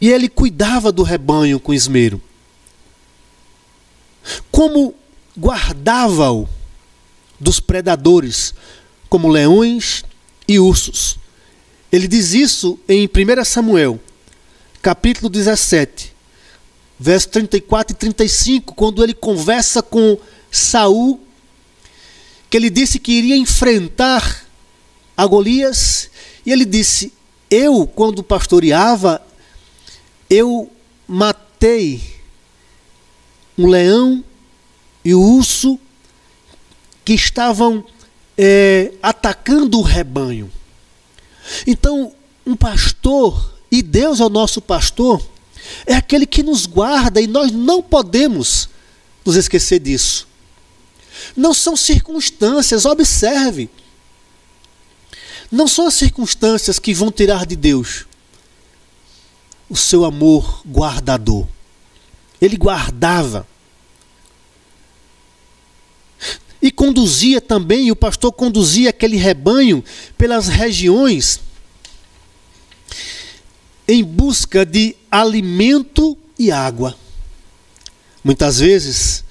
E 0.00 0.10
ele 0.10 0.28
cuidava 0.28 0.92
do 0.92 1.02
rebanho 1.02 1.58
com 1.58 1.74
esmero. 1.74 2.20
Como 4.50 4.94
guardava-o 5.38 6.48
dos 7.38 7.60
predadores, 7.60 8.54
como 9.08 9.28
leões 9.28 10.04
e 10.48 10.58
ursos. 10.58 11.18
Ele 11.92 12.08
diz 12.08 12.32
isso 12.32 12.78
em 12.88 13.06
1 13.06 13.44
Samuel, 13.44 14.00
capítulo 14.82 15.28
17, 15.28 16.14
verso 16.98 17.28
34 17.28 17.94
e 17.94 17.98
35, 17.98 18.74
quando 18.74 19.02
ele 19.02 19.14
conversa 19.14 19.82
com 19.82 20.18
Saul, 20.50 21.20
que 22.48 22.56
ele 22.56 22.70
disse 22.70 22.98
que 22.98 23.12
iria 23.12 23.36
enfrentar 23.36 24.44
a 25.16 25.26
Golias, 25.26 26.10
e 26.44 26.52
ele 26.52 26.64
disse: 26.64 27.12
Eu, 27.50 27.86
quando 27.86 28.22
pastoreava, 28.22 29.24
eu 30.28 30.70
matei 31.06 32.02
um 33.56 33.66
leão 33.66 34.24
e 35.04 35.14
o 35.14 35.20
urso 35.20 35.78
que 37.04 37.14
estavam 37.14 37.84
é, 38.36 38.92
atacando 39.02 39.78
o 39.78 39.82
rebanho. 39.82 40.50
Então, 41.66 42.12
um 42.44 42.56
pastor, 42.56 43.54
e 43.70 43.82
Deus 43.82 44.20
é 44.20 44.24
o 44.24 44.28
nosso 44.28 44.60
pastor, 44.60 45.24
é 45.86 45.94
aquele 45.94 46.26
que 46.26 46.42
nos 46.42 46.66
guarda 46.66 47.20
e 47.20 47.26
nós 47.26 47.50
não 47.50 47.82
podemos 47.82 48.68
nos 49.24 49.36
esquecer 49.36 49.78
disso. 49.78 50.25
Não 51.36 51.52
são 51.52 51.76
circunstâncias, 51.76 52.84
observe. 52.84 53.68
Não 55.50 55.68
são 55.68 55.86
as 55.86 55.94
circunstâncias 55.94 56.78
que 56.78 56.94
vão 56.94 57.10
tirar 57.12 57.46
de 57.46 57.54
Deus 57.54 58.06
o 59.68 59.76
seu 59.76 60.04
amor 60.04 60.62
guardador. 60.66 61.46
Ele 62.40 62.56
guardava. 62.56 63.46
E 66.60 66.70
conduzia 66.70 67.40
também, 67.40 67.90
o 67.90 67.96
pastor 67.96 68.32
conduzia 68.32 68.90
aquele 68.90 69.16
rebanho 69.16 69.84
pelas 70.16 70.48
regiões 70.48 71.40
em 73.86 74.02
busca 74.02 74.64
de 74.64 74.96
alimento 75.10 76.16
e 76.38 76.50
água. 76.50 76.96
Muitas 78.24 78.58
vezes 78.58 79.24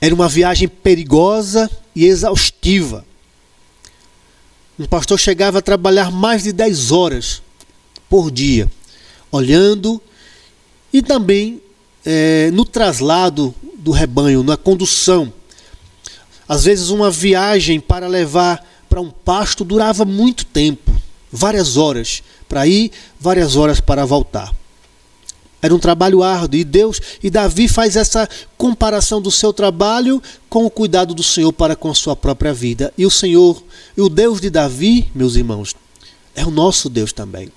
era 0.00 0.14
uma 0.14 0.28
viagem 0.28 0.68
perigosa 0.68 1.70
e 1.94 2.04
exaustiva. 2.04 3.04
Um 4.78 4.86
pastor 4.86 5.18
chegava 5.18 5.58
a 5.58 5.62
trabalhar 5.62 6.10
mais 6.10 6.44
de 6.44 6.52
10 6.52 6.92
horas 6.92 7.42
por 8.08 8.30
dia, 8.30 8.70
olhando 9.30 10.00
e 10.92 11.02
também 11.02 11.60
é, 12.04 12.50
no 12.52 12.64
traslado 12.64 13.54
do 13.76 13.90
rebanho, 13.90 14.42
na 14.42 14.56
condução 14.56 15.32
Às 16.48 16.64
vezes, 16.64 16.88
uma 16.88 17.10
viagem 17.10 17.78
para 17.80 18.06
levar 18.06 18.66
para 18.88 19.00
um 19.00 19.10
pasto 19.10 19.64
durava 19.64 20.04
muito 20.04 20.46
tempo 20.46 20.90
várias 21.30 21.76
horas 21.76 22.22
para 22.48 22.66
ir, 22.66 22.90
várias 23.20 23.54
horas 23.54 23.80
para 23.80 24.06
voltar. 24.06 24.54
Era 25.60 25.74
um 25.74 25.78
trabalho 25.78 26.22
árduo 26.22 26.60
e 26.60 26.64
Deus 26.64 27.00
e 27.22 27.28
Davi 27.28 27.66
faz 27.66 27.96
essa 27.96 28.28
comparação 28.56 29.20
do 29.20 29.30
seu 29.30 29.52
trabalho 29.52 30.22
com 30.48 30.64
o 30.64 30.70
cuidado 30.70 31.14
do 31.14 31.22
Senhor 31.22 31.52
para 31.52 31.74
com 31.74 31.90
a 31.90 31.94
sua 31.94 32.14
própria 32.14 32.54
vida. 32.54 32.92
E 32.96 33.04
o 33.04 33.10
Senhor, 33.10 33.62
e 33.96 34.00
o 34.00 34.08
Deus 34.08 34.40
de 34.40 34.50
Davi, 34.50 35.10
meus 35.14 35.34
irmãos, 35.34 35.74
é 36.34 36.44
o 36.44 36.50
nosso 36.50 36.88
Deus 36.88 37.12
também. 37.12 37.50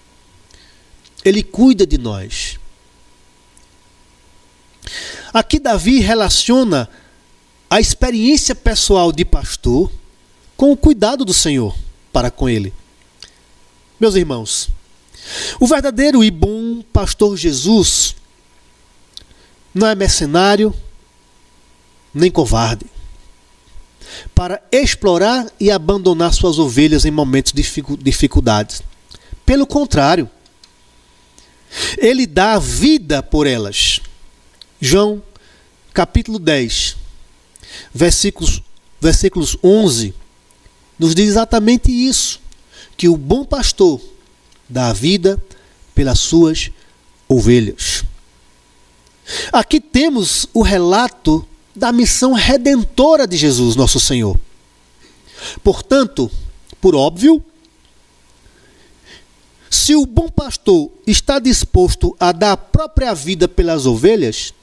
Ele 1.24 1.44
cuida 1.44 1.86
de 1.86 2.00
nós. 2.00 2.60
Aqui 5.32 5.60
Davi 5.60 6.00
relaciona 6.00 6.90
a 7.70 7.80
experiência 7.80 8.56
pessoal 8.56 9.12
de 9.12 9.24
pastor 9.24 9.92
com 10.58 10.72
o 10.72 10.78
cuidado 10.78 11.24
do 11.24 11.34
Senhor 11.34 11.76
para 12.12 12.32
com 12.32 12.50
ele. 12.50 12.74
Meus 14.00 14.16
irmãos, 14.16 14.70
o 15.60 15.68
verdadeiro 15.68 16.24
e 16.24 16.32
bom 16.32 16.82
pastor 16.94 17.38
Jesus 17.38 18.16
não 19.74 19.88
é 19.88 19.96
mercenário 19.96 20.74
nem 22.14 22.30
covarde 22.30 22.86
para 24.36 24.62
explorar 24.72 25.48
e 25.60 25.72
abandonar 25.72 26.34
suas 26.34 26.60
ovelhas 26.60 27.06
em 27.06 27.12
momentos 27.12 27.54
de 27.54 27.64
dificuldades. 28.02 28.82
Pelo 29.46 29.66
contrário, 29.66 30.30
ele 31.98 32.28
dá 32.28 32.60
vida 32.60 33.24
por 33.24 33.48
elas. 33.48 34.02
João 34.80 35.22
capítulo 35.94 36.40
10, 36.40 36.98
versículos, 37.94 38.62
versículos 39.00 39.58
11 39.64 40.14
nos 40.98 41.16
diz 41.16 41.30
exatamente 41.30 41.92
isso: 41.92 42.40
que 42.98 43.08
o 43.08 43.18
bom 43.18 43.46
pastor 43.46 44.02
dá 44.72 44.88
a 44.88 44.94
vida 44.94 45.42
pelas 45.94 46.20
suas 46.20 46.72
ovelhas. 47.28 48.04
Aqui 49.52 49.80
temos 49.80 50.48
o 50.54 50.62
relato 50.62 51.48
da 51.76 51.92
missão 51.92 52.34
redentora 52.34 53.28
de 53.28 53.38
Jesus, 53.38 53.76
nosso 53.76 54.00
Senhor. 54.00 54.40
Portanto, 55.64 56.30
por 56.80 56.96
óbvio, 56.96 57.44
se 59.70 59.96
o 59.96 60.06
bom 60.06 60.30
pastor 60.30 60.92
está 61.08 61.40
disposto 61.40 62.16
a 62.20 62.32
dar 62.32 62.52
a 62.54 62.58
própria 62.58 63.14
vida 63.14 63.48
pelas 63.48 63.86
ovelhas, 63.86 64.54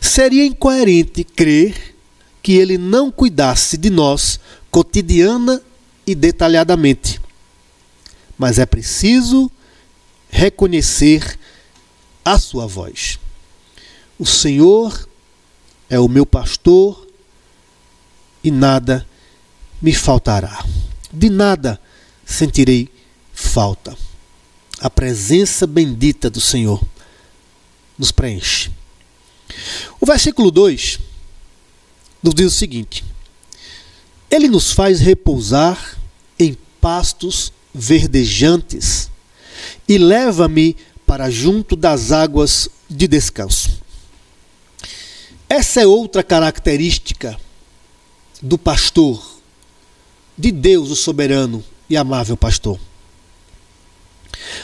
seria 0.00 0.44
incoerente 0.44 1.24
crer 1.24 1.96
que 2.42 2.52
ele 2.52 2.78
não 2.78 3.10
cuidasse 3.10 3.76
de 3.76 3.90
nós 3.90 4.38
cotidiana 4.70 5.60
e 6.06 6.14
detalhadamente. 6.14 7.20
Mas 8.40 8.58
é 8.58 8.64
preciso 8.64 9.50
reconhecer 10.30 11.38
a 12.24 12.38
sua 12.38 12.66
voz. 12.66 13.18
O 14.18 14.24
Senhor 14.24 15.06
é 15.90 16.00
o 16.00 16.08
meu 16.08 16.24
pastor 16.24 17.06
e 18.42 18.50
nada 18.50 19.06
me 19.82 19.92
faltará. 19.92 20.64
De 21.12 21.28
nada 21.28 21.78
sentirei 22.24 22.88
falta. 23.34 23.94
A 24.80 24.88
presença 24.88 25.66
bendita 25.66 26.30
do 26.30 26.40
Senhor 26.40 26.82
nos 27.98 28.10
preenche. 28.10 28.70
O 30.00 30.06
versículo 30.06 30.50
2 30.50 30.98
nos 32.22 32.34
diz 32.34 32.46
o 32.46 32.56
seguinte: 32.56 33.04
ele 34.30 34.48
nos 34.48 34.72
faz 34.72 34.98
repousar 34.98 35.98
em 36.38 36.56
pastos 36.80 37.52
verdejantes 37.74 39.10
e 39.88 39.98
leva-me 39.98 40.76
para 41.06 41.30
junto 41.30 41.74
das 41.74 42.12
águas 42.12 42.68
de 42.88 43.08
descanso. 43.08 43.80
Essa 45.48 45.80
é 45.80 45.86
outra 45.86 46.22
característica 46.22 47.36
do 48.40 48.56
pastor, 48.56 49.40
de 50.38 50.50
Deus, 50.52 50.90
o 50.90 50.96
soberano 50.96 51.62
e 51.88 51.96
amável 51.96 52.36
pastor. 52.36 52.78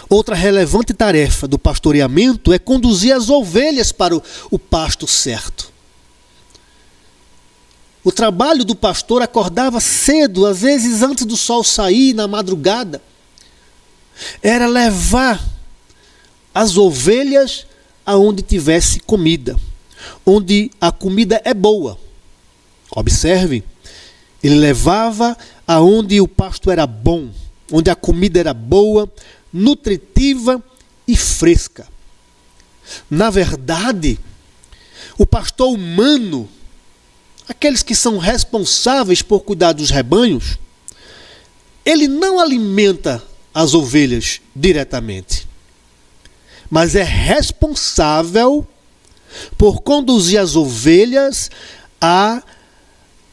Outra 0.08 0.34
relevante 0.34 0.94
tarefa 0.94 1.46
do 1.48 1.58
pastoreamento 1.58 2.52
é 2.52 2.58
conduzir 2.58 3.14
as 3.14 3.28
ovelhas 3.28 3.92
para 3.92 4.16
o, 4.16 4.22
o 4.50 4.58
pasto 4.58 5.06
certo. 5.06 5.72
O 8.06 8.12
trabalho 8.12 8.64
do 8.64 8.76
pastor 8.76 9.20
acordava 9.20 9.80
cedo, 9.80 10.46
às 10.46 10.60
vezes 10.60 11.02
antes 11.02 11.26
do 11.26 11.36
sol 11.36 11.64
sair, 11.64 12.14
na 12.14 12.28
madrugada. 12.28 13.02
Era 14.40 14.68
levar 14.68 15.44
as 16.54 16.76
ovelhas 16.76 17.66
aonde 18.06 18.44
tivesse 18.44 19.00
comida, 19.00 19.56
onde 20.24 20.70
a 20.80 20.92
comida 20.92 21.42
é 21.44 21.52
boa. 21.52 21.98
Observe, 22.92 23.64
ele 24.40 24.54
levava 24.54 25.36
aonde 25.66 26.20
o 26.20 26.28
pasto 26.28 26.70
era 26.70 26.86
bom, 26.86 27.28
onde 27.72 27.90
a 27.90 27.96
comida 27.96 28.38
era 28.38 28.54
boa, 28.54 29.12
nutritiva 29.52 30.62
e 31.08 31.16
fresca. 31.16 31.88
Na 33.10 33.30
verdade, 33.30 34.16
o 35.18 35.26
pastor 35.26 35.74
humano 35.74 36.48
aqueles 37.48 37.82
que 37.82 37.94
são 37.94 38.18
responsáveis 38.18 39.22
por 39.22 39.40
cuidar 39.40 39.72
dos 39.72 39.90
rebanhos, 39.90 40.58
ele 41.84 42.08
não 42.08 42.40
alimenta 42.40 43.22
as 43.54 43.72
ovelhas 43.74 44.40
diretamente, 44.54 45.46
mas 46.68 46.94
é 46.94 47.02
responsável 47.02 48.66
por 49.56 49.82
conduzir 49.82 50.40
as 50.40 50.56
ovelhas 50.56 51.50
a, 52.00 52.42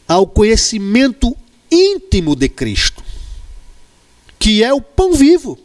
ao 0.06 0.26
conhecimento 0.26 1.36
íntimo 1.70 2.36
de 2.36 2.48
Cristo, 2.48 3.02
que 4.38 4.62
é 4.62 4.72
o 4.72 4.80
pão 4.80 5.12
vivo, 5.14 5.58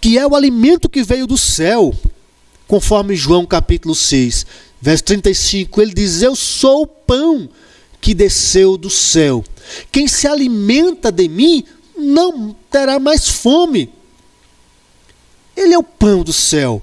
que 0.00 0.16
é 0.16 0.26
o 0.26 0.34
alimento 0.34 0.88
que 0.88 1.02
veio 1.02 1.26
do 1.26 1.36
céu, 1.36 1.94
conforme 2.66 3.14
João 3.14 3.44
capítulo 3.44 3.94
6, 3.94 4.46
Verso 4.80 5.04
35, 5.04 5.82
ele 5.82 5.92
diz: 5.92 6.22
Eu 6.22 6.34
sou 6.34 6.82
o 6.82 6.86
pão 6.86 7.48
que 8.00 8.14
desceu 8.14 8.76
do 8.76 8.88
céu. 8.88 9.44
Quem 9.92 10.08
se 10.08 10.26
alimenta 10.26 11.12
de 11.12 11.28
mim 11.28 11.64
não 11.96 12.56
terá 12.70 12.98
mais 12.98 13.28
fome. 13.28 13.92
Ele 15.54 15.74
é 15.74 15.78
o 15.78 15.82
pão 15.82 16.22
do 16.22 16.32
céu. 16.32 16.82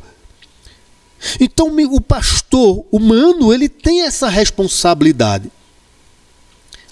Então 1.39 1.75
o 1.91 1.99
pastor 1.99 2.86
humano, 2.91 3.51
ele 3.51 3.67
tem 3.67 4.03
essa 4.03 4.29
responsabilidade. 4.29 5.51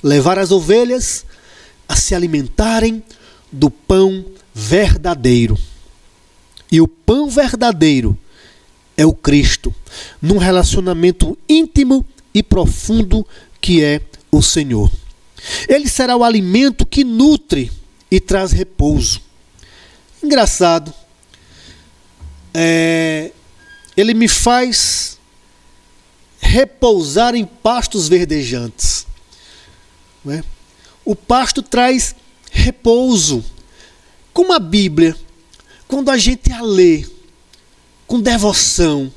Levar 0.02 0.40
as 0.40 0.52
ovelhas 0.52 1.26
a 1.88 1.96
se 1.96 2.16
alimentarem 2.16 3.04
do 3.52 3.70
pão 3.70 4.26
verdadeiro. 4.54 5.58
E 6.72 6.82
o 6.82 6.88
pão 6.88 7.30
verdadeiro 7.30 8.18
é 8.98 9.06
o 9.06 9.14
Cristo, 9.14 9.74
num 10.22 10.38
relacionamento 10.38 11.38
íntimo 11.48 12.06
e 12.34 12.42
profundo 12.42 13.26
que 13.60 13.84
é 13.84 14.02
o 14.32 14.42
Senhor. 14.42 14.92
Ele 15.68 15.88
será 15.88 16.16
o 16.16 16.24
alimento 16.24 16.86
que 16.86 17.04
nutre 17.04 17.72
e 18.10 18.20
traz 18.20 18.52
repouso. 18.52 19.22
Engraçado, 20.24 20.94
é, 22.54 23.32
ele 23.96 24.14
me 24.14 24.28
faz 24.28 25.20
repousar 26.40 27.36
em 27.36 27.46
pastos 27.46 28.08
verdejantes. 28.08 29.06
É? 30.28 30.44
O 31.04 31.16
pasto 31.16 31.62
traz 31.62 32.16
repouso. 32.52 33.44
Como 34.34 34.54
a 34.54 34.60
Bíblia, 34.60 35.16
quando 35.88 36.10
a 36.10 36.18
gente 36.18 36.52
a 36.52 36.62
lê, 36.62 37.06
com 38.08 38.20
devoção, 38.20 39.12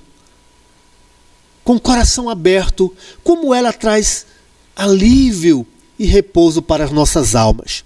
com 1.64 1.78
coração 1.78 2.28
aberto, 2.28 2.94
como 3.22 3.54
ela 3.54 3.72
traz 3.72 4.26
alívio 4.74 5.66
e 5.98 6.06
repouso 6.06 6.62
para 6.62 6.84
as 6.84 6.90
nossas 6.90 7.34
almas. 7.34 7.84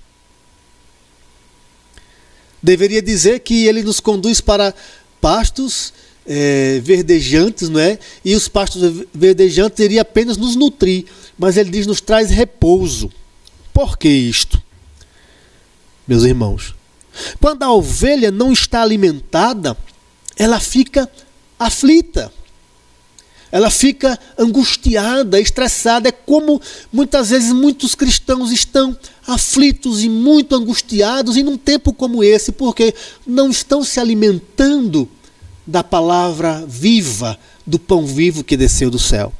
Deveria 2.62 3.02
dizer 3.02 3.40
que 3.40 3.66
ele 3.66 3.82
nos 3.82 3.98
conduz 3.98 4.40
para 4.40 4.74
pastos 5.20 5.92
é, 6.26 6.80
verdejantes, 6.80 7.68
não 7.68 7.80
é? 7.80 7.98
E 8.24 8.34
os 8.34 8.46
pastos 8.46 9.04
verdejantes 9.12 9.80
iriam 9.80 10.02
apenas 10.02 10.36
nos 10.36 10.54
nutrir, 10.54 11.06
mas 11.36 11.56
ele 11.56 11.70
diz 11.70 11.86
nos 11.86 12.00
traz 12.00 12.30
repouso. 12.30 13.10
Por 13.72 13.98
que 13.98 14.08
isto? 14.08 14.62
Meus 16.06 16.22
irmãos, 16.24 16.74
quando 17.40 17.62
a 17.62 17.72
ovelha 17.72 18.30
não 18.30 18.52
está 18.52 18.82
alimentada, 18.82 19.76
ela 20.42 20.58
fica 20.58 21.08
aflita. 21.56 22.32
ela 23.52 23.70
fica 23.70 24.18
angustiada, 24.36 25.38
estressada. 25.38 26.08
É 26.08 26.12
como 26.12 26.60
muitas 26.90 27.30
vezes 27.30 27.52
muitos 27.52 27.94
cristãos 27.94 28.50
estão 28.50 28.96
aflitos 29.26 30.02
e 30.02 30.08
muito 30.08 30.54
angustiados 30.54 31.36
em 31.36 31.46
um 31.46 31.56
tempo 31.56 31.92
como 31.92 32.24
esse, 32.24 32.50
porque 32.50 32.94
não 33.26 33.50
estão 33.50 33.84
se 33.84 34.00
alimentando 34.00 35.08
da 35.66 35.84
palavra 35.84 36.64
viva, 36.66 37.38
do 37.64 37.78
pão 37.78 38.06
vivo 38.06 38.42
que 38.42 38.56
desceu 38.56 38.90
do 38.90 38.98
céu. 38.98 39.32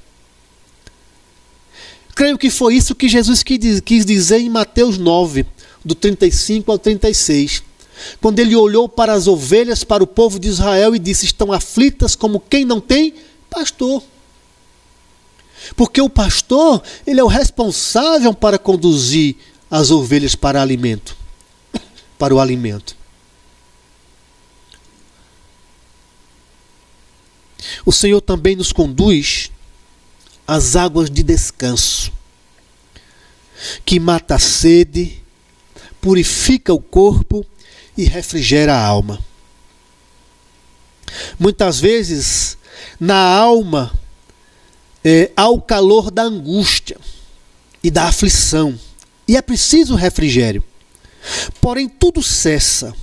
Creio 2.14 2.36
que 2.36 2.50
foi 2.50 2.76
isso 2.76 2.94
que 2.94 3.08
Jesus 3.08 3.42
quis 3.42 4.04
dizer 4.04 4.38
em 4.38 4.50
Mateus 4.50 4.98
9, 4.98 5.46
do 5.82 5.94
35 5.94 6.70
ao 6.70 6.78
36 6.78 7.71
quando 8.20 8.38
ele 8.38 8.56
olhou 8.56 8.88
para 8.88 9.12
as 9.12 9.26
ovelhas, 9.26 9.84
para 9.84 10.02
o 10.02 10.06
povo 10.06 10.38
de 10.38 10.48
Israel 10.48 10.94
e 10.94 10.98
disse: 10.98 11.26
Estão 11.26 11.52
aflitas 11.52 12.14
como 12.16 12.40
quem 12.40 12.64
não 12.64 12.80
tem 12.80 13.14
pastor. 13.48 14.02
Porque 15.76 16.00
o 16.00 16.08
pastor, 16.08 16.82
ele 17.06 17.20
é 17.20 17.24
o 17.24 17.28
responsável 17.28 18.34
para 18.34 18.58
conduzir 18.58 19.36
as 19.70 19.90
ovelhas 19.90 20.34
para 20.34 20.60
alimento, 20.60 21.16
para 22.18 22.34
o 22.34 22.40
alimento. 22.40 22.96
O 27.86 27.92
Senhor 27.92 28.20
também 28.20 28.56
nos 28.56 28.72
conduz 28.72 29.50
às 30.46 30.74
águas 30.74 31.08
de 31.08 31.22
descanso, 31.22 32.12
que 33.84 34.00
mata 34.00 34.34
a 34.34 34.38
sede, 34.38 35.22
purifica 36.00 36.74
o 36.74 36.80
corpo 36.80 37.46
e 37.96 38.04
refrigera 38.04 38.74
a 38.74 38.84
alma. 38.84 39.18
Muitas 41.38 41.78
vezes, 41.78 42.56
na 42.98 43.16
alma, 43.16 43.92
é, 45.04 45.30
há 45.36 45.48
o 45.48 45.60
calor 45.60 46.10
da 46.10 46.22
angústia 46.22 46.96
e 47.82 47.90
da 47.90 48.04
aflição, 48.04 48.78
e 49.26 49.36
é 49.36 49.42
preciso 49.42 49.94
refrigério. 49.94 50.62
Porém, 51.60 51.88
tudo 51.88 52.22
cessa. 52.22 52.94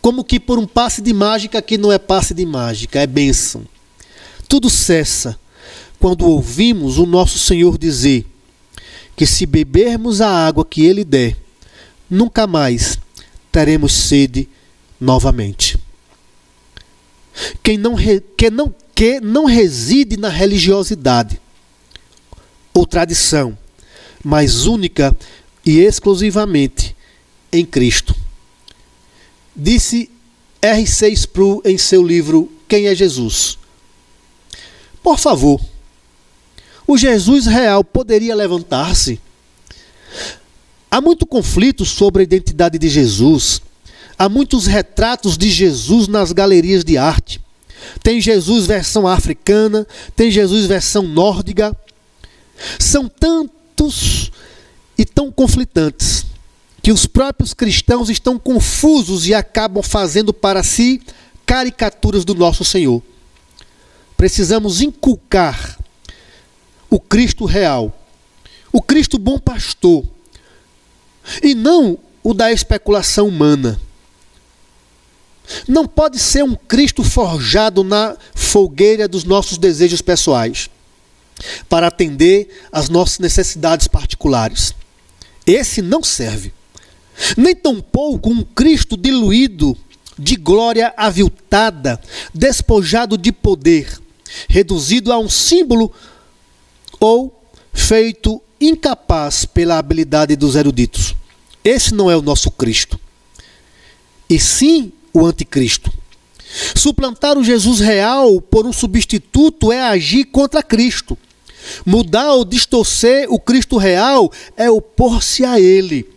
Como 0.00 0.24
que 0.24 0.40
por 0.40 0.58
um 0.58 0.66
passe 0.66 1.02
de 1.02 1.12
mágica 1.12 1.60
que 1.60 1.76
não 1.76 1.92
é 1.92 1.98
passe 1.98 2.32
de 2.32 2.46
mágica, 2.46 3.00
é 3.00 3.06
bênção. 3.06 3.66
Tudo 4.48 4.70
cessa 4.70 5.38
quando 5.98 6.26
ouvimos 6.26 6.98
o 6.98 7.04
nosso 7.06 7.38
Senhor 7.38 7.76
dizer 7.76 8.26
que 9.16 9.26
se 9.26 9.44
bebermos 9.44 10.20
a 10.20 10.30
água 10.30 10.64
que 10.64 10.84
Ele 10.84 11.04
der, 11.04 11.36
nunca 12.10 12.46
mais 12.46 12.98
teremos 13.50 13.92
sede 13.92 14.48
novamente. 15.00 15.78
Quem 17.62 17.78
não, 17.78 17.94
que 18.36 18.50
não, 18.50 18.74
que 18.94 19.20
não 19.20 19.44
reside 19.44 20.16
na 20.16 20.28
religiosidade 20.28 21.40
ou 22.74 22.86
tradição, 22.86 23.56
mas 24.24 24.66
única 24.66 25.16
e 25.64 25.78
exclusivamente 25.78 26.96
em 27.52 27.64
Cristo. 27.64 28.14
Disse 29.54 30.10
R6 30.62 31.12
Spru 31.12 31.62
em 31.64 31.78
seu 31.78 32.02
livro 32.02 32.50
Quem 32.68 32.86
é 32.86 32.94
Jesus? 32.94 33.58
Por 35.02 35.18
favor, 35.18 35.60
o 36.86 36.96
Jesus 36.96 37.46
real 37.46 37.84
poderia 37.84 38.34
levantar-se 38.34 39.20
Há 40.90 41.00
muito 41.00 41.26
conflito 41.26 41.84
sobre 41.84 42.22
a 42.22 42.24
identidade 42.24 42.78
de 42.78 42.88
Jesus. 42.88 43.60
Há 44.18 44.28
muitos 44.28 44.66
retratos 44.66 45.36
de 45.36 45.50
Jesus 45.50 46.08
nas 46.08 46.32
galerias 46.32 46.82
de 46.84 46.96
arte. 46.96 47.40
Tem 48.02 48.20
Jesus 48.20 48.66
versão 48.66 49.06
africana, 49.06 49.86
tem 50.16 50.30
Jesus 50.30 50.66
versão 50.66 51.02
nórdica. 51.02 51.76
São 52.78 53.08
tantos 53.08 54.32
e 54.96 55.04
tão 55.04 55.30
conflitantes 55.30 56.26
que 56.82 56.90
os 56.90 57.06
próprios 57.06 57.52
cristãos 57.52 58.08
estão 58.08 58.38
confusos 58.38 59.26
e 59.26 59.34
acabam 59.34 59.82
fazendo 59.82 60.32
para 60.32 60.62
si 60.62 61.02
caricaturas 61.44 62.24
do 62.24 62.34
nosso 62.34 62.64
Senhor. 62.64 63.02
Precisamos 64.16 64.80
inculcar 64.80 65.78
o 66.90 66.98
Cristo 66.98 67.44
real, 67.44 67.96
o 68.72 68.80
Cristo 68.80 69.18
bom 69.18 69.38
pastor 69.38 70.04
e 71.42 71.54
não 71.54 71.98
o 72.22 72.34
da 72.34 72.52
especulação 72.52 73.28
humana. 73.28 73.80
Não 75.66 75.86
pode 75.86 76.18
ser 76.18 76.44
um 76.44 76.54
Cristo 76.54 77.02
forjado 77.02 77.82
na 77.82 78.16
fogueira 78.34 79.08
dos 79.08 79.24
nossos 79.24 79.56
desejos 79.56 80.02
pessoais, 80.02 80.68
para 81.68 81.86
atender 81.86 82.48
às 82.70 82.88
nossas 82.88 83.18
necessidades 83.18 83.86
particulares. 83.86 84.74
Esse 85.46 85.80
não 85.80 86.02
serve. 86.02 86.52
Nem 87.36 87.54
tampouco 87.54 88.30
um 88.30 88.42
Cristo 88.42 88.96
diluído 88.96 89.76
de 90.18 90.36
glória 90.36 90.92
aviltada, 90.96 92.00
despojado 92.34 93.16
de 93.16 93.32
poder, 93.32 93.98
reduzido 94.48 95.12
a 95.12 95.18
um 95.18 95.28
símbolo 95.28 95.92
ou 97.00 97.50
feito 97.72 98.42
incapaz 98.60 99.44
pela 99.44 99.78
habilidade 99.78 100.34
dos 100.36 100.56
eruditos. 100.56 101.14
Esse 101.68 101.92
não 101.92 102.10
é 102.10 102.16
o 102.16 102.22
nosso 102.22 102.50
Cristo. 102.50 102.98
E 104.28 104.40
sim 104.40 104.90
o 105.12 105.26
anticristo. 105.26 105.92
Suplantar 106.74 107.36
o 107.36 107.44
Jesus 107.44 107.78
real 107.78 108.40
por 108.40 108.64
um 108.64 108.72
substituto 108.72 109.70
é 109.70 109.82
agir 109.82 110.24
contra 110.24 110.62
Cristo. 110.62 111.18
Mudar 111.84 112.32
ou 112.32 112.42
distorcer 112.42 113.26
o 113.28 113.38
Cristo 113.38 113.76
real 113.76 114.32
é 114.56 114.70
opor-se 114.70 115.44
a 115.44 115.60
ele 115.60 116.08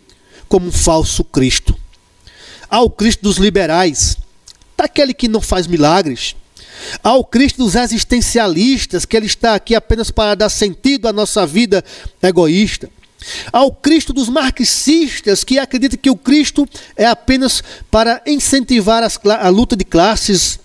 como 0.48 0.68
um 0.68 0.72
falso 0.72 1.22
Cristo. 1.22 1.76
Ao 2.70 2.88
Cristo 2.88 3.22
dos 3.22 3.36
liberais, 3.36 4.16
daquele 4.74 5.12
que 5.12 5.28
não 5.28 5.42
faz 5.42 5.66
milagres, 5.66 6.34
ao 7.02 7.22
Cristo 7.22 7.58
dos 7.62 7.74
existencialistas, 7.74 9.04
que 9.04 9.14
ele 9.14 9.26
está 9.26 9.54
aqui 9.54 9.74
apenas 9.74 10.10
para 10.10 10.34
dar 10.34 10.48
sentido 10.48 11.08
à 11.08 11.12
nossa 11.12 11.46
vida 11.46 11.84
egoísta, 12.22 12.88
ao 13.52 13.72
Cristo 13.72 14.12
dos 14.12 14.28
marxistas, 14.28 15.44
que 15.44 15.58
acredita 15.58 15.96
que 15.96 16.10
o 16.10 16.16
Cristo 16.16 16.68
é 16.96 17.06
apenas 17.06 17.62
para 17.90 18.22
incentivar 18.26 19.02
as, 19.02 19.18
a 19.40 19.48
luta 19.48 19.76
de 19.76 19.84
classes, 19.84 20.58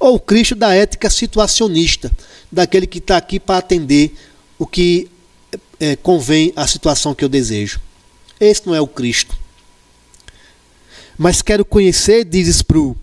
ou 0.00 0.16
o 0.16 0.20
Cristo 0.20 0.54
da 0.54 0.74
ética 0.74 1.08
situacionista, 1.10 2.10
daquele 2.50 2.86
que 2.86 2.98
está 2.98 3.16
aqui 3.16 3.38
para 3.38 3.58
atender 3.58 4.14
o 4.58 4.66
que 4.66 5.08
é, 5.78 5.96
convém 5.96 6.52
à 6.56 6.66
situação 6.66 7.14
que 7.14 7.24
eu 7.24 7.28
desejo. 7.28 7.80
Esse 8.40 8.66
não 8.66 8.74
é 8.74 8.80
o 8.80 8.86
Cristo. 8.86 9.36
Mas 11.18 11.40
quero 11.40 11.64
conhecer, 11.64 12.24
diz 12.24 12.48
Spru, 12.48 12.96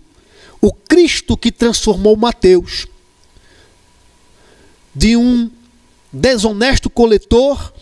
o 0.60 0.72
Cristo 0.72 1.36
que 1.36 1.50
transformou 1.50 2.16
Mateus 2.16 2.86
de 4.94 5.16
um 5.16 5.50
desonesto 6.12 6.88
coletor 6.88 7.72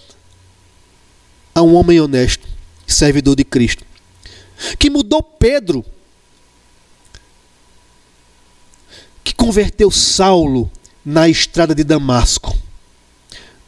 a 1.55 1.63
um 1.63 1.75
homem 1.75 2.01
honesto, 2.01 2.47
servidor 2.87 3.37
de 3.37 3.45
Cristo, 3.45 3.85
que 4.79 4.91
mudou 4.91 5.23
Pedro, 5.23 5.85
que 9.25 9.35
converteu 9.35 9.91
Saulo 9.91 10.71
na 11.05 11.29
estrada 11.29 11.75
de 11.75 11.85
Damasco. 11.85 12.57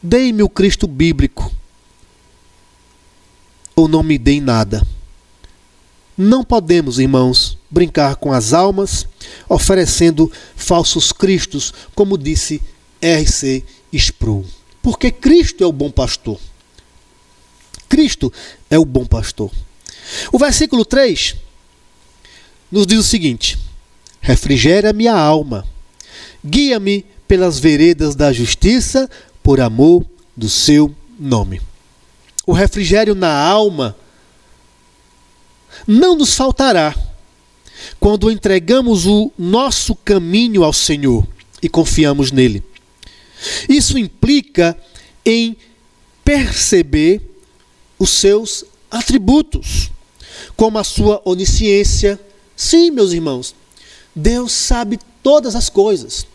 Dei-me 0.03 0.43
o 0.43 0.49
Cristo 0.49 0.87
bíblico, 0.87 1.51
ou 3.75 3.89
não 3.89 4.03
me 4.03 4.19
deem 4.19 4.41
nada. 4.41 4.87
Não 6.17 6.45
podemos, 6.45 6.99
irmãos, 6.99 7.59
brincar 7.69 8.17
com 8.17 8.33
as 8.33 8.53
almas, 8.53 9.07
oferecendo 9.49 10.31
falsos 10.55 11.11
cristos, 11.11 11.75
como 11.95 12.17
disse 12.17 12.63
R.C. 13.01 13.65
Sproul. 13.93 14.45
Porque 14.81 15.11
Cristo 15.11 15.65
é 15.65 15.67
o 15.67 15.73
bom 15.73 15.91
pastor. 15.91 16.39
Cristo 17.89 18.33
é 18.71 18.79
o 18.79 18.85
bom 18.85 19.05
pastor. 19.05 19.51
O 20.33 20.39
versículo 20.39 20.85
3 20.85 21.37
nos 22.71 22.87
diz 22.87 22.99
o 22.99 23.03
seguinte: 23.03 23.59
Refrigera 24.21 24.93
minha 24.93 25.15
alma, 25.15 25.67
guia-me 26.45 27.05
pelas 27.27 27.59
veredas 27.59 28.15
da 28.15 28.33
justiça, 28.33 29.09
por 29.43 29.61
amor 29.61 30.05
do 30.37 30.49
seu 30.49 30.95
nome. 31.19 31.61
O 32.47 32.53
refrigério 32.53 33.15
na 33.15 33.35
alma 33.35 33.97
não 35.87 36.17
nos 36.17 36.35
faltará 36.35 36.95
quando 37.99 38.31
entregamos 38.31 39.07
o 39.07 39.33
nosso 39.39 39.95
caminho 39.95 40.65
ao 40.65 40.73
Senhor 40.73 41.27
e 41.63 41.69
confiamos 41.69 42.31
nele. 42.31 42.63
Isso 43.69 43.99
implica 43.99 44.77
em 45.25 45.57
perceber 46.25 47.34
os 48.05 48.11
seus 48.11 48.67
atributos, 48.91 49.91
como 50.57 50.79
a 50.79 50.85
sua 50.85 51.23
onisciência. 51.25 52.21
Sim, 52.55 52.91
meus 52.91 53.13
irmãos, 53.13 53.55
Deus 54.15 54.53
sabe 54.53 54.99
todas 55.23 55.57
as 55.57 55.71
coisas. 55.71 56.27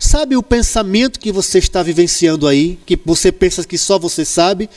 Sabe 0.00 0.34
o 0.34 0.42
pensamento 0.42 1.20
que 1.20 1.30
você 1.30 1.58
está 1.58 1.82
vivenciando 1.82 2.48
aí, 2.48 2.78
que 2.86 2.98
você 3.04 3.30
pensa 3.30 3.64
que 3.64 3.76
só 3.76 3.98
você 3.98 4.24
sabe? 4.24 4.68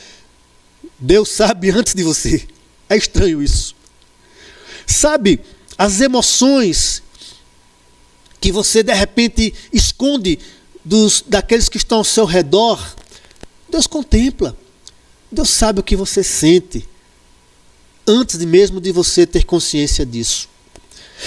Deus 0.99 1.29
sabe 1.29 1.71
antes 1.71 1.95
de 1.95 2.03
você. 2.03 2.45
É 2.89 2.97
estranho 2.97 3.41
isso. 3.41 3.73
Sabe 4.85 5.39
as 5.77 6.01
emoções 6.01 7.01
que 8.41 8.51
você 8.51 8.83
de 8.83 8.93
repente 8.93 9.53
esconde 9.71 10.39
dos 10.83 11.23
daqueles 11.25 11.69
que 11.69 11.77
estão 11.77 11.99
ao 11.99 12.03
seu 12.03 12.25
redor? 12.25 12.95
Deus 13.69 13.87
contempla. 13.87 14.57
Deus 15.31 15.49
sabe 15.49 15.79
o 15.79 15.83
que 15.83 15.95
você 15.95 16.23
sente 16.23 16.87
antes 18.07 18.37
mesmo 18.45 18.79
de 18.79 18.91
você 18.91 19.25
ter 19.25 19.43
consciência 19.43 20.05
disso. 20.05 20.47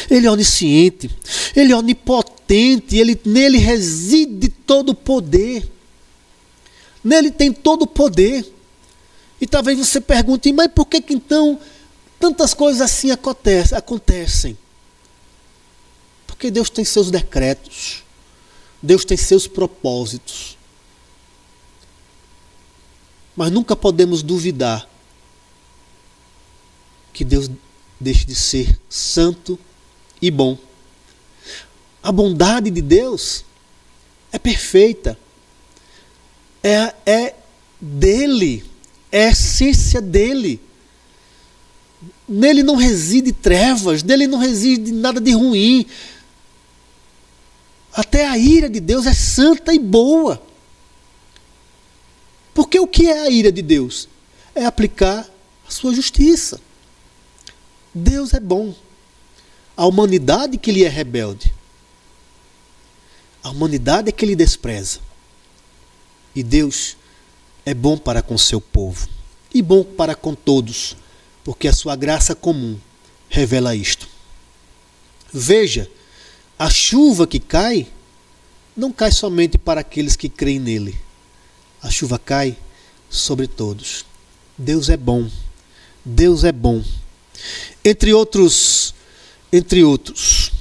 Ele 0.09 0.27
é 0.27 0.31
onisciente, 0.31 1.11
ele 1.55 1.73
é 1.73 1.77
onipotente, 1.77 2.97
ele, 2.97 3.21
nele 3.25 3.59
reside 3.59 4.49
todo 4.49 4.91
o 4.91 4.95
poder. 4.95 5.69
Nele 7.05 7.31
tem 7.31 7.53
todo 7.53 7.83
o 7.83 7.87
poder. 7.87 8.51
E 9.41 9.47
talvez 9.47 9.79
você 9.79 10.01
pergunte, 10.01 10.53
mas 10.53 10.71
por 10.73 10.87
que, 10.87 11.01
que 11.01 11.15
então 11.15 11.59
tantas 12.19 12.55
coisas 12.55 12.81
assim 12.81 13.11
acontecem? 13.11 14.57
Porque 16.27 16.51
Deus 16.51 16.71
tem 16.71 16.85
seus 16.85 17.11
decretos, 17.11 18.03
Deus 18.83 19.05
tem 19.05 19.17
seus 19.17 19.47
propósitos. 19.47 20.57
Mas 23.37 23.51
nunca 23.51 23.77
podemos 23.77 24.23
duvidar 24.23 24.89
que 27.13 27.25
Deus 27.25 27.51
deixe 27.99 28.25
de 28.25 28.35
ser 28.35 28.79
santo 28.89 29.59
e 30.21 30.31
bom. 30.31 30.59
A 32.03 32.11
bondade 32.11 32.71
de 32.71 32.81
Deus 32.81 33.45
é 34.33 34.39
perfeita, 34.39 35.19
é, 36.63 36.95
é 37.05 37.35
dele, 37.81 38.65
é 39.11 39.27
a 39.27 39.31
essência 39.31 40.01
dele. 40.01 40.61
Nele 42.29 42.63
não 42.63 42.77
reside 42.77 43.33
trevas, 43.33 44.03
nele 44.03 44.27
não 44.27 44.39
reside 44.39 44.93
nada 44.93 45.21
de 45.21 45.33
ruim. 45.33 45.85
Até 47.93 48.27
a 48.27 48.39
ira 48.39 48.69
de 48.71 48.81
Deus 48.81 49.07
é 49.07 49.13
santa 49.13 49.75
e 49.75 49.79
boa. 49.79 50.41
Porque 52.55 52.79
o 52.79 52.87
que 52.87 53.07
é 53.09 53.23
a 53.23 53.31
ira 53.31 53.53
de 53.53 53.63
Deus? 53.63 54.09
É 54.55 54.65
aplicar 54.65 55.29
a 55.67 55.71
sua 55.71 55.95
justiça. 55.95 56.61
Deus 57.95 58.35
é 58.35 58.41
bom. 58.41 58.75
A 59.77 59.87
humanidade 59.87 60.59
que 60.59 60.73
lhe 60.73 60.85
é 60.85 60.89
rebelde. 60.89 61.55
A 63.43 63.51
humanidade 63.51 64.09
é 64.09 64.13
que 64.13 64.27
lhe 64.27 64.37
despreza. 64.37 65.01
E 66.35 66.43
Deus 66.43 66.97
é 67.65 67.75
bom 67.75 67.97
para 67.97 68.23
com 68.23 68.37
seu 68.37 68.61
povo. 68.61 69.09
E 69.53 69.63
bom 69.63 69.83
para 69.83 70.15
com 70.15 70.35
todos, 70.35 70.97
porque 71.43 71.67
a 71.67 71.73
sua 71.73 71.97
graça 71.97 72.35
comum 72.35 72.79
revela 73.29 73.75
isto. 73.75 74.09
Veja, 75.33 75.91
a 76.59 76.69
chuva 76.71 77.27
que 77.27 77.41
cai 77.41 77.89
não 78.77 78.93
cai 78.93 79.11
somente 79.11 79.59
para 79.59 79.81
aqueles 79.81 80.15
que 80.15 80.29
creem 80.29 80.61
nele. 80.61 80.99
A 81.83 81.91
chuva 81.91 82.19
cai 82.19 82.57
sobre 83.09 83.47
todos. 83.47 84.05
Deus 84.57 84.89
é 84.89 84.97
bom. 84.97 85.31
Deus 86.05 86.45
é 86.45 86.53
bom. 86.53 86.83
Entre 87.85 88.13
outros, 88.13 88.95
entre 89.53 89.83
outros, 89.83 90.53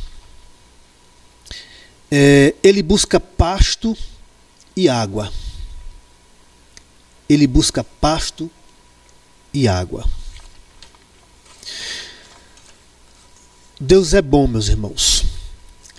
é, 2.10 2.56
ele 2.64 2.82
busca 2.82 3.20
pasto 3.20 3.96
e 4.76 4.88
água. 4.88 5.32
Ele 7.28 7.46
busca 7.46 7.84
pasto 7.84 8.50
e 9.54 9.68
água. 9.68 10.10
Deus 13.80 14.14
é 14.14 14.22
bom, 14.22 14.48
meus 14.48 14.68
irmãos. 14.68 15.26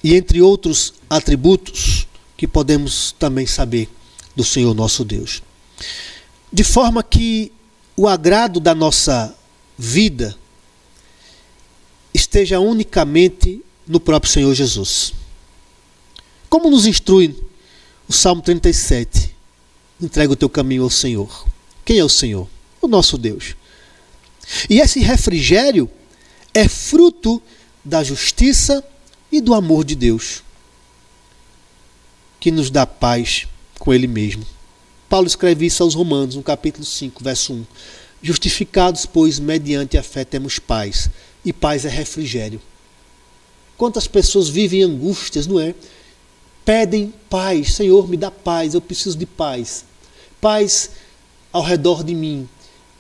E 0.02 0.14
entre 0.14 0.40
outros 0.40 0.94
atributos 1.08 2.06
que 2.36 2.46
podemos 2.46 3.12
também 3.12 3.46
saber 3.46 3.88
do 4.34 4.44
Senhor 4.44 4.74
nosso 4.74 5.04
Deus. 5.04 5.42
De 6.52 6.64
forma 6.64 7.02
que 7.02 7.52
o 7.96 8.08
agrado 8.08 8.60
da 8.60 8.74
nossa 8.74 9.36
vida 9.76 10.36
esteja 12.12 12.60
unicamente 12.60 13.62
no 13.86 14.00
próprio 14.00 14.32
Senhor 14.32 14.54
Jesus. 14.54 15.12
Como 16.48 16.70
nos 16.70 16.86
instrui 16.86 17.36
o 18.08 18.12
Salmo 18.12 18.42
37? 18.42 19.34
Entrega 20.00 20.32
o 20.32 20.36
teu 20.36 20.48
caminho 20.48 20.82
ao 20.82 20.90
Senhor. 20.90 21.46
Quem 21.84 21.98
é 21.98 22.04
o 22.04 22.08
Senhor? 22.08 22.48
O 22.80 22.88
nosso 22.88 23.16
Deus. 23.16 23.54
E 24.68 24.80
esse 24.80 25.00
refrigério 25.00 25.90
é 26.52 26.68
fruto 26.68 27.40
da 27.84 28.02
justiça 28.02 28.84
e 29.30 29.40
do 29.40 29.54
amor 29.54 29.84
de 29.84 29.94
Deus, 29.94 30.42
que 32.40 32.50
nos 32.50 32.70
dá 32.70 32.84
paz 32.86 33.46
com 33.80 33.92
Ele 33.92 34.06
mesmo. 34.06 34.46
Paulo 35.08 35.26
escreve 35.26 35.66
isso 35.66 35.82
aos 35.82 35.94
Romanos, 35.94 36.36
no 36.36 36.42
capítulo 36.42 36.84
5, 36.84 37.24
verso 37.24 37.52
1. 37.52 37.66
Justificados, 38.22 39.06
pois, 39.06 39.40
mediante 39.40 39.98
a 39.98 40.02
fé 40.04 40.24
temos 40.24 40.60
paz 40.60 41.10
e 41.44 41.52
paz 41.52 41.84
é 41.84 41.88
refrigério. 41.88 42.60
Quantas 43.76 44.06
pessoas 44.06 44.48
vivem 44.48 44.82
angústias, 44.82 45.46
não 45.46 45.58
é? 45.58 45.74
Pedem 46.64 47.12
paz, 47.30 47.74
Senhor, 47.74 48.06
me 48.06 48.16
dá 48.16 48.30
paz, 48.30 48.74
eu 48.74 48.80
preciso 48.80 49.16
de 49.16 49.24
paz. 49.24 49.84
Paz 50.40 50.90
ao 51.50 51.62
redor 51.62 52.04
de 52.04 52.14
mim, 52.14 52.46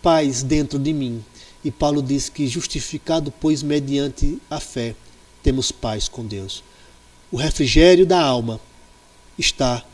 paz 0.02 0.42
dentro 0.42 0.78
de 0.78 0.92
mim. 0.92 1.22
E 1.62 1.70
Paulo 1.70 2.02
diz 2.02 2.30
que, 2.30 2.48
justificado, 2.48 3.30
pois, 3.30 3.62
mediante 3.62 4.38
a 4.50 4.58
fé, 4.58 4.94
temos 5.42 5.70
paz 5.70 6.08
com 6.08 6.24
Deus. 6.24 6.64
O 7.30 7.36
refrigério 7.36 8.06
da 8.06 8.18
alma 8.18 8.58
está 9.38 9.84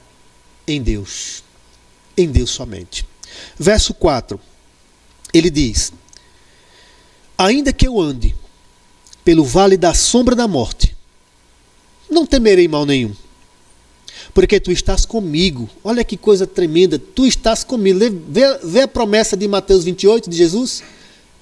em 0.66 0.83
Deus, 0.83 1.42
em 2.16 2.31
Deus 2.31 2.50
somente. 2.50 3.07
Verso 3.59 3.94
4, 3.94 4.40
ele 5.33 5.50
diz: 5.50 5.92
Ainda 7.37 7.72
que 7.72 7.87
eu 7.87 8.00
ande 8.00 8.35
pelo 9.24 9.44
vale 9.44 9.76
da 9.76 9.94
sombra 9.94 10.35
da 10.35 10.48
morte, 10.48 10.96
não 12.09 12.24
temerei 12.24 12.68
mal 12.68 12.87
nenhum, 12.87 13.14
porque 14.33 14.61
tu 14.61 14.72
estás 14.72 15.05
comigo. 15.05 15.68
Olha 15.83 16.05
que 16.05 16.16
coisa 16.16 16.46
tremenda, 16.46 16.98
tu 16.98 17.26
estás 17.26 17.64
comigo. 17.64 17.98
Vê, 18.29 18.59
vê 18.62 18.81
a 18.83 18.88
promessa 18.88 19.37
de 19.37 19.46
Mateus 19.46 19.85
28 19.85 20.31
de 20.31 20.37
Jesus? 20.37 20.83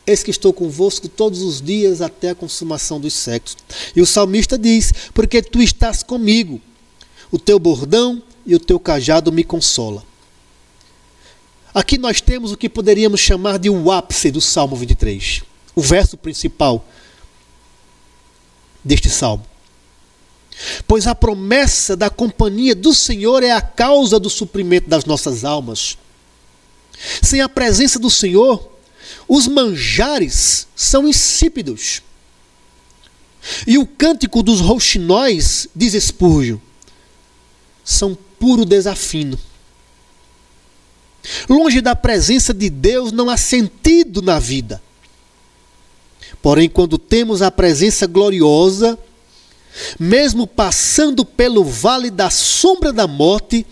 Eis 0.06 0.22
que 0.22 0.30
estou 0.30 0.52
convosco 0.52 1.08
todos 1.08 1.40
os 1.40 1.62
dias 1.62 2.02
até 2.02 2.30
a 2.30 2.34
consumação 2.34 3.00
dos 3.00 3.14
séculos. 3.14 3.56
E 3.96 4.02
o 4.02 4.06
salmista 4.06 4.58
diz: 4.58 4.92
Porque 5.14 5.40
tu 5.40 5.62
estás 5.62 6.02
comigo, 6.02 6.60
o 7.30 7.38
teu 7.38 7.58
bordão 7.58 8.22
e 8.46 8.54
o 8.54 8.60
teu 8.60 8.78
cajado 8.78 9.32
me 9.32 9.44
consola. 9.44 10.04
Aqui 11.72 11.98
nós 11.98 12.20
temos 12.20 12.52
o 12.52 12.56
que 12.56 12.68
poderíamos 12.68 13.20
chamar 13.20 13.58
de 13.58 13.68
o 13.68 13.90
ápice 13.90 14.30
do 14.30 14.40
Salmo 14.40 14.76
23 14.76 15.42
o 15.74 15.82
verso 15.82 16.16
principal 16.16 16.86
deste 18.82 19.10
salmo. 19.10 19.44
Pois 20.86 21.06
a 21.06 21.14
promessa 21.14 21.96
da 21.96 22.08
companhia 22.08 22.74
do 22.74 22.94
Senhor 22.94 23.42
é 23.42 23.50
a 23.50 23.60
causa 23.60 24.20
do 24.20 24.30
suprimento 24.30 24.88
das 24.88 25.04
nossas 25.04 25.44
almas. 25.44 25.98
Sem 27.22 27.40
a 27.40 27.48
presença 27.48 27.98
do 27.98 28.08
Senhor, 28.08 28.70
os 29.26 29.48
manjares 29.48 30.68
são 30.76 31.08
insípidos. 31.08 32.02
E 33.66 33.76
o 33.78 33.86
cântico 33.86 34.42
dos 34.42 34.60
rouxinóis, 34.60 35.68
diz 35.74 35.92
Espúrgio, 35.92 36.62
são 37.84 38.16
puro 38.44 38.66
desafino. 38.66 39.38
Longe 41.48 41.80
da 41.80 41.96
presença 41.96 42.52
de 42.52 42.68
Deus 42.68 43.10
não 43.10 43.30
há 43.30 43.38
sentido 43.38 44.20
na 44.20 44.38
vida. 44.38 44.82
Porém, 46.42 46.68
quando 46.68 46.98
temos 46.98 47.40
a 47.40 47.50
presença 47.50 48.06
gloriosa, 48.06 48.98
mesmo 49.98 50.46
passando 50.46 51.24
pelo 51.24 51.64
vale 51.64 52.10
da 52.10 52.28
sombra 52.28 52.92
da 52.92 53.06
morte, 53.06 53.66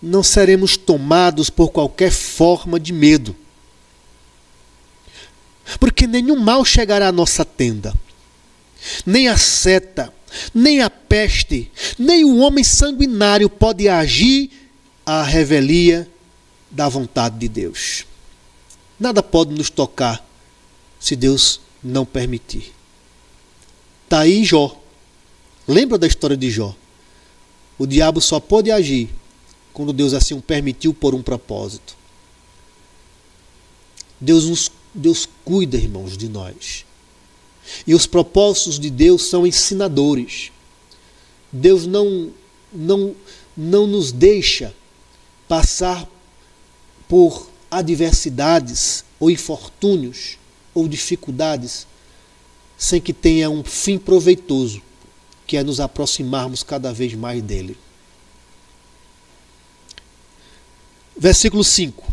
não 0.00 0.22
seremos 0.22 0.78
tomados 0.78 1.50
por 1.50 1.68
qualquer 1.68 2.10
forma 2.10 2.80
de 2.80 2.94
medo. 2.94 3.36
Porque 5.78 6.06
nenhum 6.06 6.36
mal 6.36 6.64
chegará 6.64 7.08
à 7.08 7.12
nossa 7.12 7.44
tenda, 7.44 7.92
nem 9.04 9.28
a 9.28 9.36
seta, 9.36 10.10
nem 10.52 10.80
a 10.80 10.90
peste, 10.90 11.70
nem 11.98 12.24
o 12.24 12.38
homem 12.38 12.64
sanguinário 12.64 13.48
pode 13.48 13.88
agir 13.88 14.50
à 15.04 15.22
revelia 15.22 16.08
da 16.70 16.88
vontade 16.88 17.38
de 17.38 17.48
Deus. 17.48 18.06
Nada 18.98 19.22
pode 19.22 19.52
nos 19.52 19.70
tocar 19.70 20.24
se 20.98 21.14
Deus 21.14 21.60
não 21.82 22.04
permitir. 22.04 22.72
Está 24.04 24.20
aí 24.20 24.44
Jó. 24.44 24.80
Lembra 25.66 25.98
da 25.98 26.06
história 26.06 26.36
de 26.36 26.50
Jó? 26.50 26.74
O 27.78 27.86
diabo 27.86 28.20
só 28.20 28.38
pode 28.38 28.70
agir 28.70 29.10
quando 29.72 29.92
Deus 29.92 30.14
assim 30.14 30.34
o 30.34 30.42
permitiu 30.42 30.94
por 30.94 31.14
um 31.14 31.22
propósito. 31.22 31.96
Deus, 34.20 34.44
nos, 34.48 34.70
Deus 34.94 35.28
cuida, 35.44 35.76
irmãos, 35.76 36.16
de 36.16 36.28
nós. 36.28 36.86
E 37.86 37.94
os 37.94 38.06
propósitos 38.06 38.78
de 38.78 38.90
Deus 38.90 39.24
são 39.24 39.46
ensinadores. 39.46 40.52
Deus 41.52 41.86
não, 41.86 42.30
não, 42.72 43.14
não 43.56 43.86
nos 43.86 44.12
deixa 44.12 44.74
passar 45.48 46.08
por 47.08 47.48
adversidades 47.70 49.04
ou 49.18 49.30
infortúnios 49.30 50.38
ou 50.74 50.88
dificuldades 50.88 51.86
sem 52.76 53.00
que 53.00 53.12
tenha 53.12 53.48
um 53.48 53.62
fim 53.62 53.98
proveitoso, 53.98 54.82
que 55.46 55.56
é 55.56 55.62
nos 55.62 55.80
aproximarmos 55.80 56.62
cada 56.62 56.92
vez 56.92 57.14
mais 57.14 57.42
dele. 57.42 57.76
Versículo 61.16 61.62
5: 61.62 62.12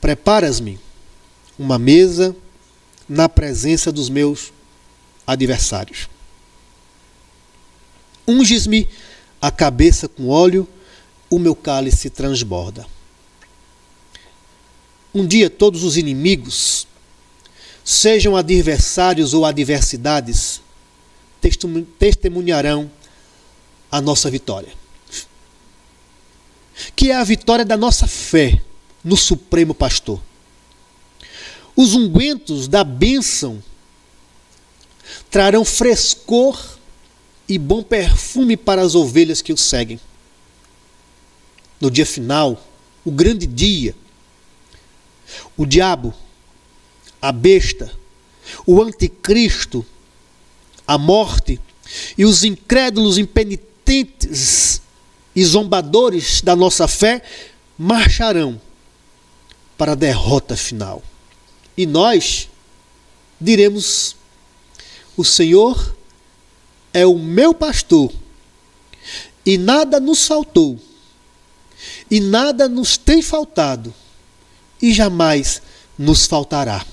Preparas-me 0.00 0.78
uma 1.58 1.78
mesa 1.78 2.34
na 3.12 3.28
presença 3.28 3.92
dos 3.92 4.08
meus 4.08 4.54
adversários. 5.26 6.08
Unges-me 8.26 8.88
a 9.40 9.50
cabeça 9.50 10.08
com 10.08 10.28
óleo, 10.28 10.66
o 11.28 11.38
meu 11.38 11.54
cálice 11.54 12.08
transborda. 12.08 12.86
Um 15.14 15.26
dia 15.26 15.50
todos 15.50 15.84
os 15.84 15.98
inimigos, 15.98 16.86
sejam 17.84 18.34
adversários 18.34 19.34
ou 19.34 19.44
adversidades, 19.44 20.62
testemunharão 21.98 22.90
a 23.90 24.00
nossa 24.00 24.30
vitória. 24.30 24.72
Que 26.96 27.10
é 27.10 27.16
a 27.16 27.24
vitória 27.24 27.64
da 27.64 27.76
nossa 27.76 28.06
fé 28.06 28.62
no 29.04 29.18
Supremo 29.18 29.74
Pastor. 29.74 30.18
Os 31.74 31.94
ungüentos 31.94 32.68
da 32.68 32.84
bênção 32.84 33.62
trarão 35.30 35.64
frescor 35.64 36.78
e 37.48 37.58
bom 37.58 37.82
perfume 37.82 38.56
para 38.56 38.82
as 38.82 38.94
ovelhas 38.94 39.42
que 39.42 39.52
o 39.52 39.56
seguem. 39.56 39.98
No 41.80 41.90
dia 41.90 42.06
final, 42.06 42.62
o 43.04 43.10
grande 43.10 43.46
dia, 43.46 43.94
o 45.56 45.66
diabo, 45.66 46.14
a 47.20 47.32
besta, 47.32 47.90
o 48.66 48.80
anticristo, 48.82 49.84
a 50.86 50.98
morte 50.98 51.60
e 52.16 52.24
os 52.24 52.44
incrédulos 52.44 53.18
impenitentes 53.18 54.80
e 55.34 55.44
zombadores 55.44 56.40
da 56.40 56.54
nossa 56.54 56.86
fé 56.86 57.22
marcharão 57.78 58.60
para 59.76 59.92
a 59.92 59.96
derrota 59.96 60.56
final. 60.56 61.02
E 61.76 61.86
nós 61.86 62.48
diremos: 63.40 64.16
O 65.16 65.24
Senhor 65.24 65.96
é 66.92 67.06
o 67.06 67.18
meu 67.18 67.54
pastor, 67.54 68.12
e 69.44 69.56
nada 69.56 69.98
nos 69.98 70.26
faltou, 70.26 70.78
e 72.10 72.20
nada 72.20 72.68
nos 72.68 72.96
tem 72.96 73.22
faltado, 73.22 73.92
e 74.80 74.92
jamais 74.92 75.62
nos 75.98 76.26
faltará. 76.26 76.84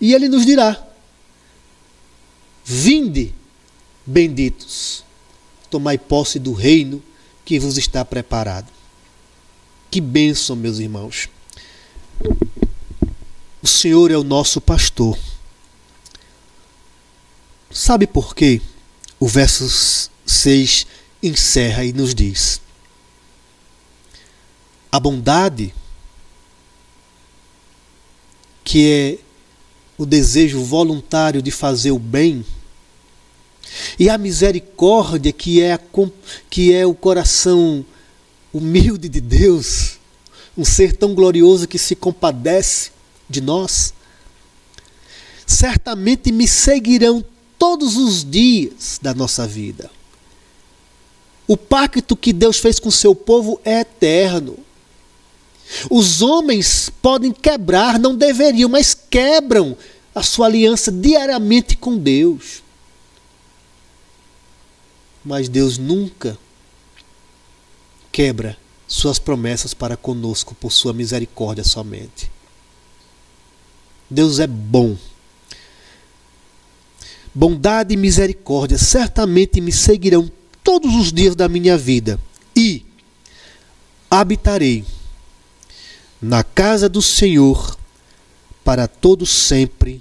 E 0.00 0.14
ele 0.14 0.28
nos 0.28 0.44
dirá: 0.44 0.84
Vinde, 2.64 3.32
benditos, 4.04 5.04
tomai 5.70 5.98
posse 5.98 6.38
do 6.38 6.52
reino 6.52 7.02
que 7.44 7.58
vos 7.58 7.78
está 7.78 8.04
preparado. 8.04 8.70
Que 9.90 10.00
bênção, 10.00 10.56
meus 10.56 10.78
irmãos. 10.78 11.28
O 13.66 13.68
Senhor 13.68 14.12
é 14.12 14.16
o 14.16 14.22
nosso 14.22 14.60
pastor. 14.60 15.18
Sabe 17.68 18.06
por 18.06 18.32
quê? 18.32 18.62
O 19.18 19.26
verso 19.26 20.08
6 20.24 20.86
encerra 21.20 21.84
e 21.84 21.92
nos 21.92 22.14
diz: 22.14 22.60
A 24.92 25.00
bondade, 25.00 25.74
que 28.62 28.88
é 28.88 29.18
o 29.98 30.06
desejo 30.06 30.62
voluntário 30.62 31.42
de 31.42 31.50
fazer 31.50 31.90
o 31.90 31.98
bem, 31.98 32.46
e 33.98 34.08
a 34.08 34.16
misericórdia, 34.16 35.32
que 35.32 35.60
é, 35.60 35.72
a, 35.72 35.80
que 36.48 36.72
é 36.72 36.86
o 36.86 36.94
coração 36.94 37.84
humilde 38.52 39.08
de 39.08 39.20
Deus, 39.20 39.98
um 40.56 40.64
ser 40.64 40.96
tão 40.96 41.16
glorioso 41.16 41.66
que 41.66 41.80
se 41.80 41.96
compadece 41.96 42.94
de 43.28 43.40
nós, 43.40 43.92
certamente 45.46 46.30
me 46.32 46.46
seguirão 46.46 47.24
todos 47.58 47.96
os 47.96 48.24
dias 48.24 48.98
da 49.00 49.14
nossa 49.14 49.46
vida. 49.46 49.90
O 51.48 51.56
pacto 51.56 52.16
que 52.16 52.32
Deus 52.32 52.58
fez 52.58 52.78
com 52.80 52.90
seu 52.90 53.14
povo 53.14 53.60
é 53.64 53.80
eterno. 53.80 54.58
Os 55.90 56.22
homens 56.22 56.90
podem 57.02 57.32
quebrar, 57.32 57.98
não 57.98 58.16
deveriam, 58.16 58.68
mas 58.68 58.94
quebram 58.94 59.76
a 60.14 60.22
sua 60.22 60.46
aliança 60.46 60.90
diariamente 60.90 61.76
com 61.76 61.96
Deus. 61.96 62.62
Mas 65.24 65.48
Deus 65.48 65.76
nunca 65.78 66.38
quebra 68.10 68.56
suas 68.88 69.18
promessas 69.18 69.74
para 69.74 69.96
conosco 69.96 70.54
por 70.54 70.72
sua 70.72 70.92
misericórdia 70.92 71.64
somente. 71.64 72.30
Deus 74.10 74.38
é 74.38 74.46
bom. 74.46 74.96
Bondade 77.34 77.92
e 77.94 77.96
misericórdia 77.96 78.78
certamente 78.78 79.60
me 79.60 79.72
seguirão 79.72 80.30
todos 80.64 80.94
os 80.94 81.12
dias 81.12 81.36
da 81.36 81.48
minha 81.48 81.76
vida 81.76 82.18
e 82.54 82.84
habitarei 84.10 84.84
na 86.20 86.42
casa 86.42 86.88
do 86.88 87.02
Senhor 87.02 87.76
para 88.64 88.88
todo 88.88 89.26
sempre. 89.26 90.00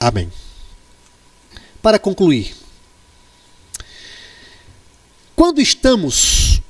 Amém. 0.00 0.32
Para 1.82 1.98
concluir, 1.98 2.54
quando 5.36 5.60
estamos 5.60 6.60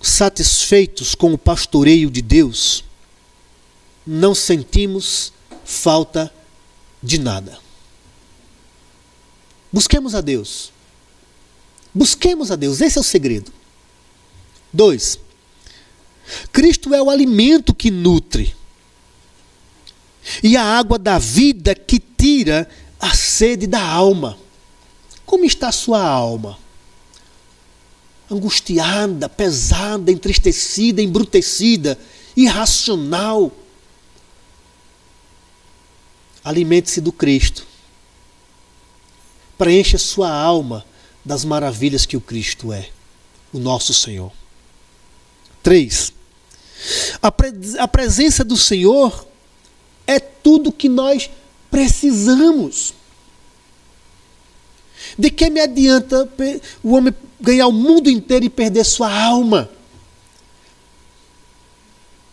satisfeitos 0.00 1.14
com 1.14 1.32
o 1.32 1.38
pastoreio 1.38 2.10
de 2.10 2.22
Deus, 2.22 2.84
não 4.08 4.34
sentimos 4.34 5.32
falta 5.64 6.32
de 7.02 7.18
nada. 7.18 7.58
Busquemos 9.72 10.14
a 10.14 10.20
Deus. 10.20 10.72
Busquemos 11.94 12.50
a 12.50 12.56
Deus, 12.56 12.80
esse 12.80 12.96
é 12.96 13.00
o 13.00 13.04
segredo. 13.04 13.52
Dois, 14.72 15.18
Cristo 16.52 16.94
é 16.94 17.02
o 17.02 17.10
alimento 17.10 17.74
que 17.74 17.90
nutre 17.90 18.54
e 20.42 20.56
a 20.56 20.62
água 20.62 20.98
da 20.98 21.18
vida 21.18 21.74
que 21.74 21.98
tira 21.98 22.68
a 23.00 23.14
sede 23.14 23.66
da 23.66 23.82
alma. 23.82 24.38
Como 25.24 25.44
está 25.44 25.68
a 25.68 25.72
sua 25.72 26.02
alma? 26.02 26.58
angustiada, 28.30 29.28
pesada, 29.28 30.12
entristecida, 30.12 31.00
embrutecida, 31.00 31.98
irracional. 32.36 33.50
Alimente-se 36.48 37.02
do 37.02 37.12
Cristo. 37.12 37.66
Preencha 39.58 39.98
sua 39.98 40.30
alma 40.30 40.82
das 41.22 41.44
maravilhas 41.44 42.06
que 42.06 42.16
o 42.16 42.22
Cristo 42.22 42.72
é, 42.72 42.88
o 43.52 43.58
nosso 43.58 43.92
Senhor. 43.92 44.32
3. 45.62 46.10
A, 47.20 47.30
pre 47.30 47.52
a 47.78 47.86
presença 47.86 48.42
do 48.42 48.56
Senhor 48.56 49.26
é 50.06 50.18
tudo 50.18 50.72
que 50.72 50.88
nós 50.88 51.28
precisamos. 51.70 52.94
De 55.18 55.30
que 55.30 55.50
me 55.50 55.60
adianta 55.60 56.26
o 56.82 56.94
homem 56.94 57.14
ganhar 57.38 57.66
o 57.66 57.72
mundo 57.72 58.08
inteiro 58.08 58.46
e 58.46 58.48
perder 58.48 58.86
sua 58.86 59.12
alma? 59.12 59.68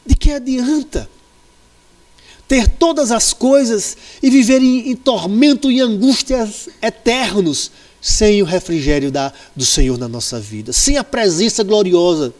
De 0.05 0.15
que 0.15 0.31
adianta? 0.31 1.09
Ter 2.47 2.67
todas 2.67 3.11
as 3.11 3.33
coisas 3.33 3.97
e 4.21 4.29
viver 4.29 4.61
em, 4.61 4.91
em 4.91 4.95
tormento 4.95 5.71
e 5.71 5.81
angústias 5.81 6.69
eternos 6.81 7.71
sem 8.01 8.41
o 8.41 8.45
refrigério 8.45 9.11
da, 9.11 9.33
do 9.55 9.65
Senhor 9.65 9.97
na 9.97 10.07
nossa 10.07 10.39
vida, 10.39 10.71
sem 10.71 10.95
a 10.97 11.03
presença 11.03 11.63
gloriosa 11.63 12.33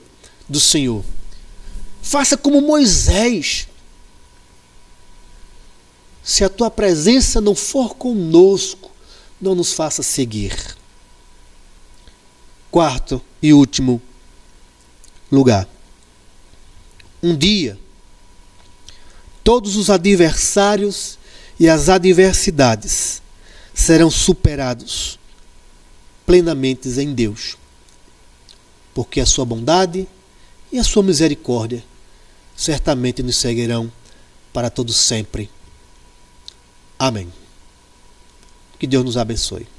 do 0.47 0.59
Senhor. 0.59 1.03
Faça 2.03 2.37
como 2.37 2.61
Moisés. 2.61 3.67
Se 6.23 6.43
a 6.43 6.49
tua 6.49 6.69
presença 6.69 7.41
não 7.41 7.55
for 7.55 7.95
conosco, 7.95 8.91
não 9.41 9.55
nos 9.55 9.73
faça 9.73 10.03
seguir. 10.03 10.55
Quarto 12.69 13.19
e 13.41 13.53
último 13.53 13.99
lugar. 15.31 15.67
Um 17.23 17.35
dia, 17.35 17.79
todos 19.45 19.75
os 19.75 19.91
adversários 19.91 21.19
e 21.59 21.69
as 21.69 21.87
adversidades 21.87 23.21
serão 23.75 24.09
superados 24.09 25.19
plenamente 26.25 26.89
em 26.99 27.13
Deus, 27.13 27.55
porque 28.91 29.21
a 29.21 29.25
sua 29.25 29.45
bondade 29.45 30.07
e 30.71 30.79
a 30.79 30.83
sua 30.83 31.03
misericórdia 31.03 31.83
certamente 32.57 33.21
nos 33.21 33.37
seguirão 33.37 33.91
para 34.51 34.71
todos 34.71 34.95
sempre. 34.95 35.47
Amém. 36.97 37.31
Que 38.79 38.87
Deus 38.87 39.05
nos 39.05 39.15
abençoe. 39.15 39.74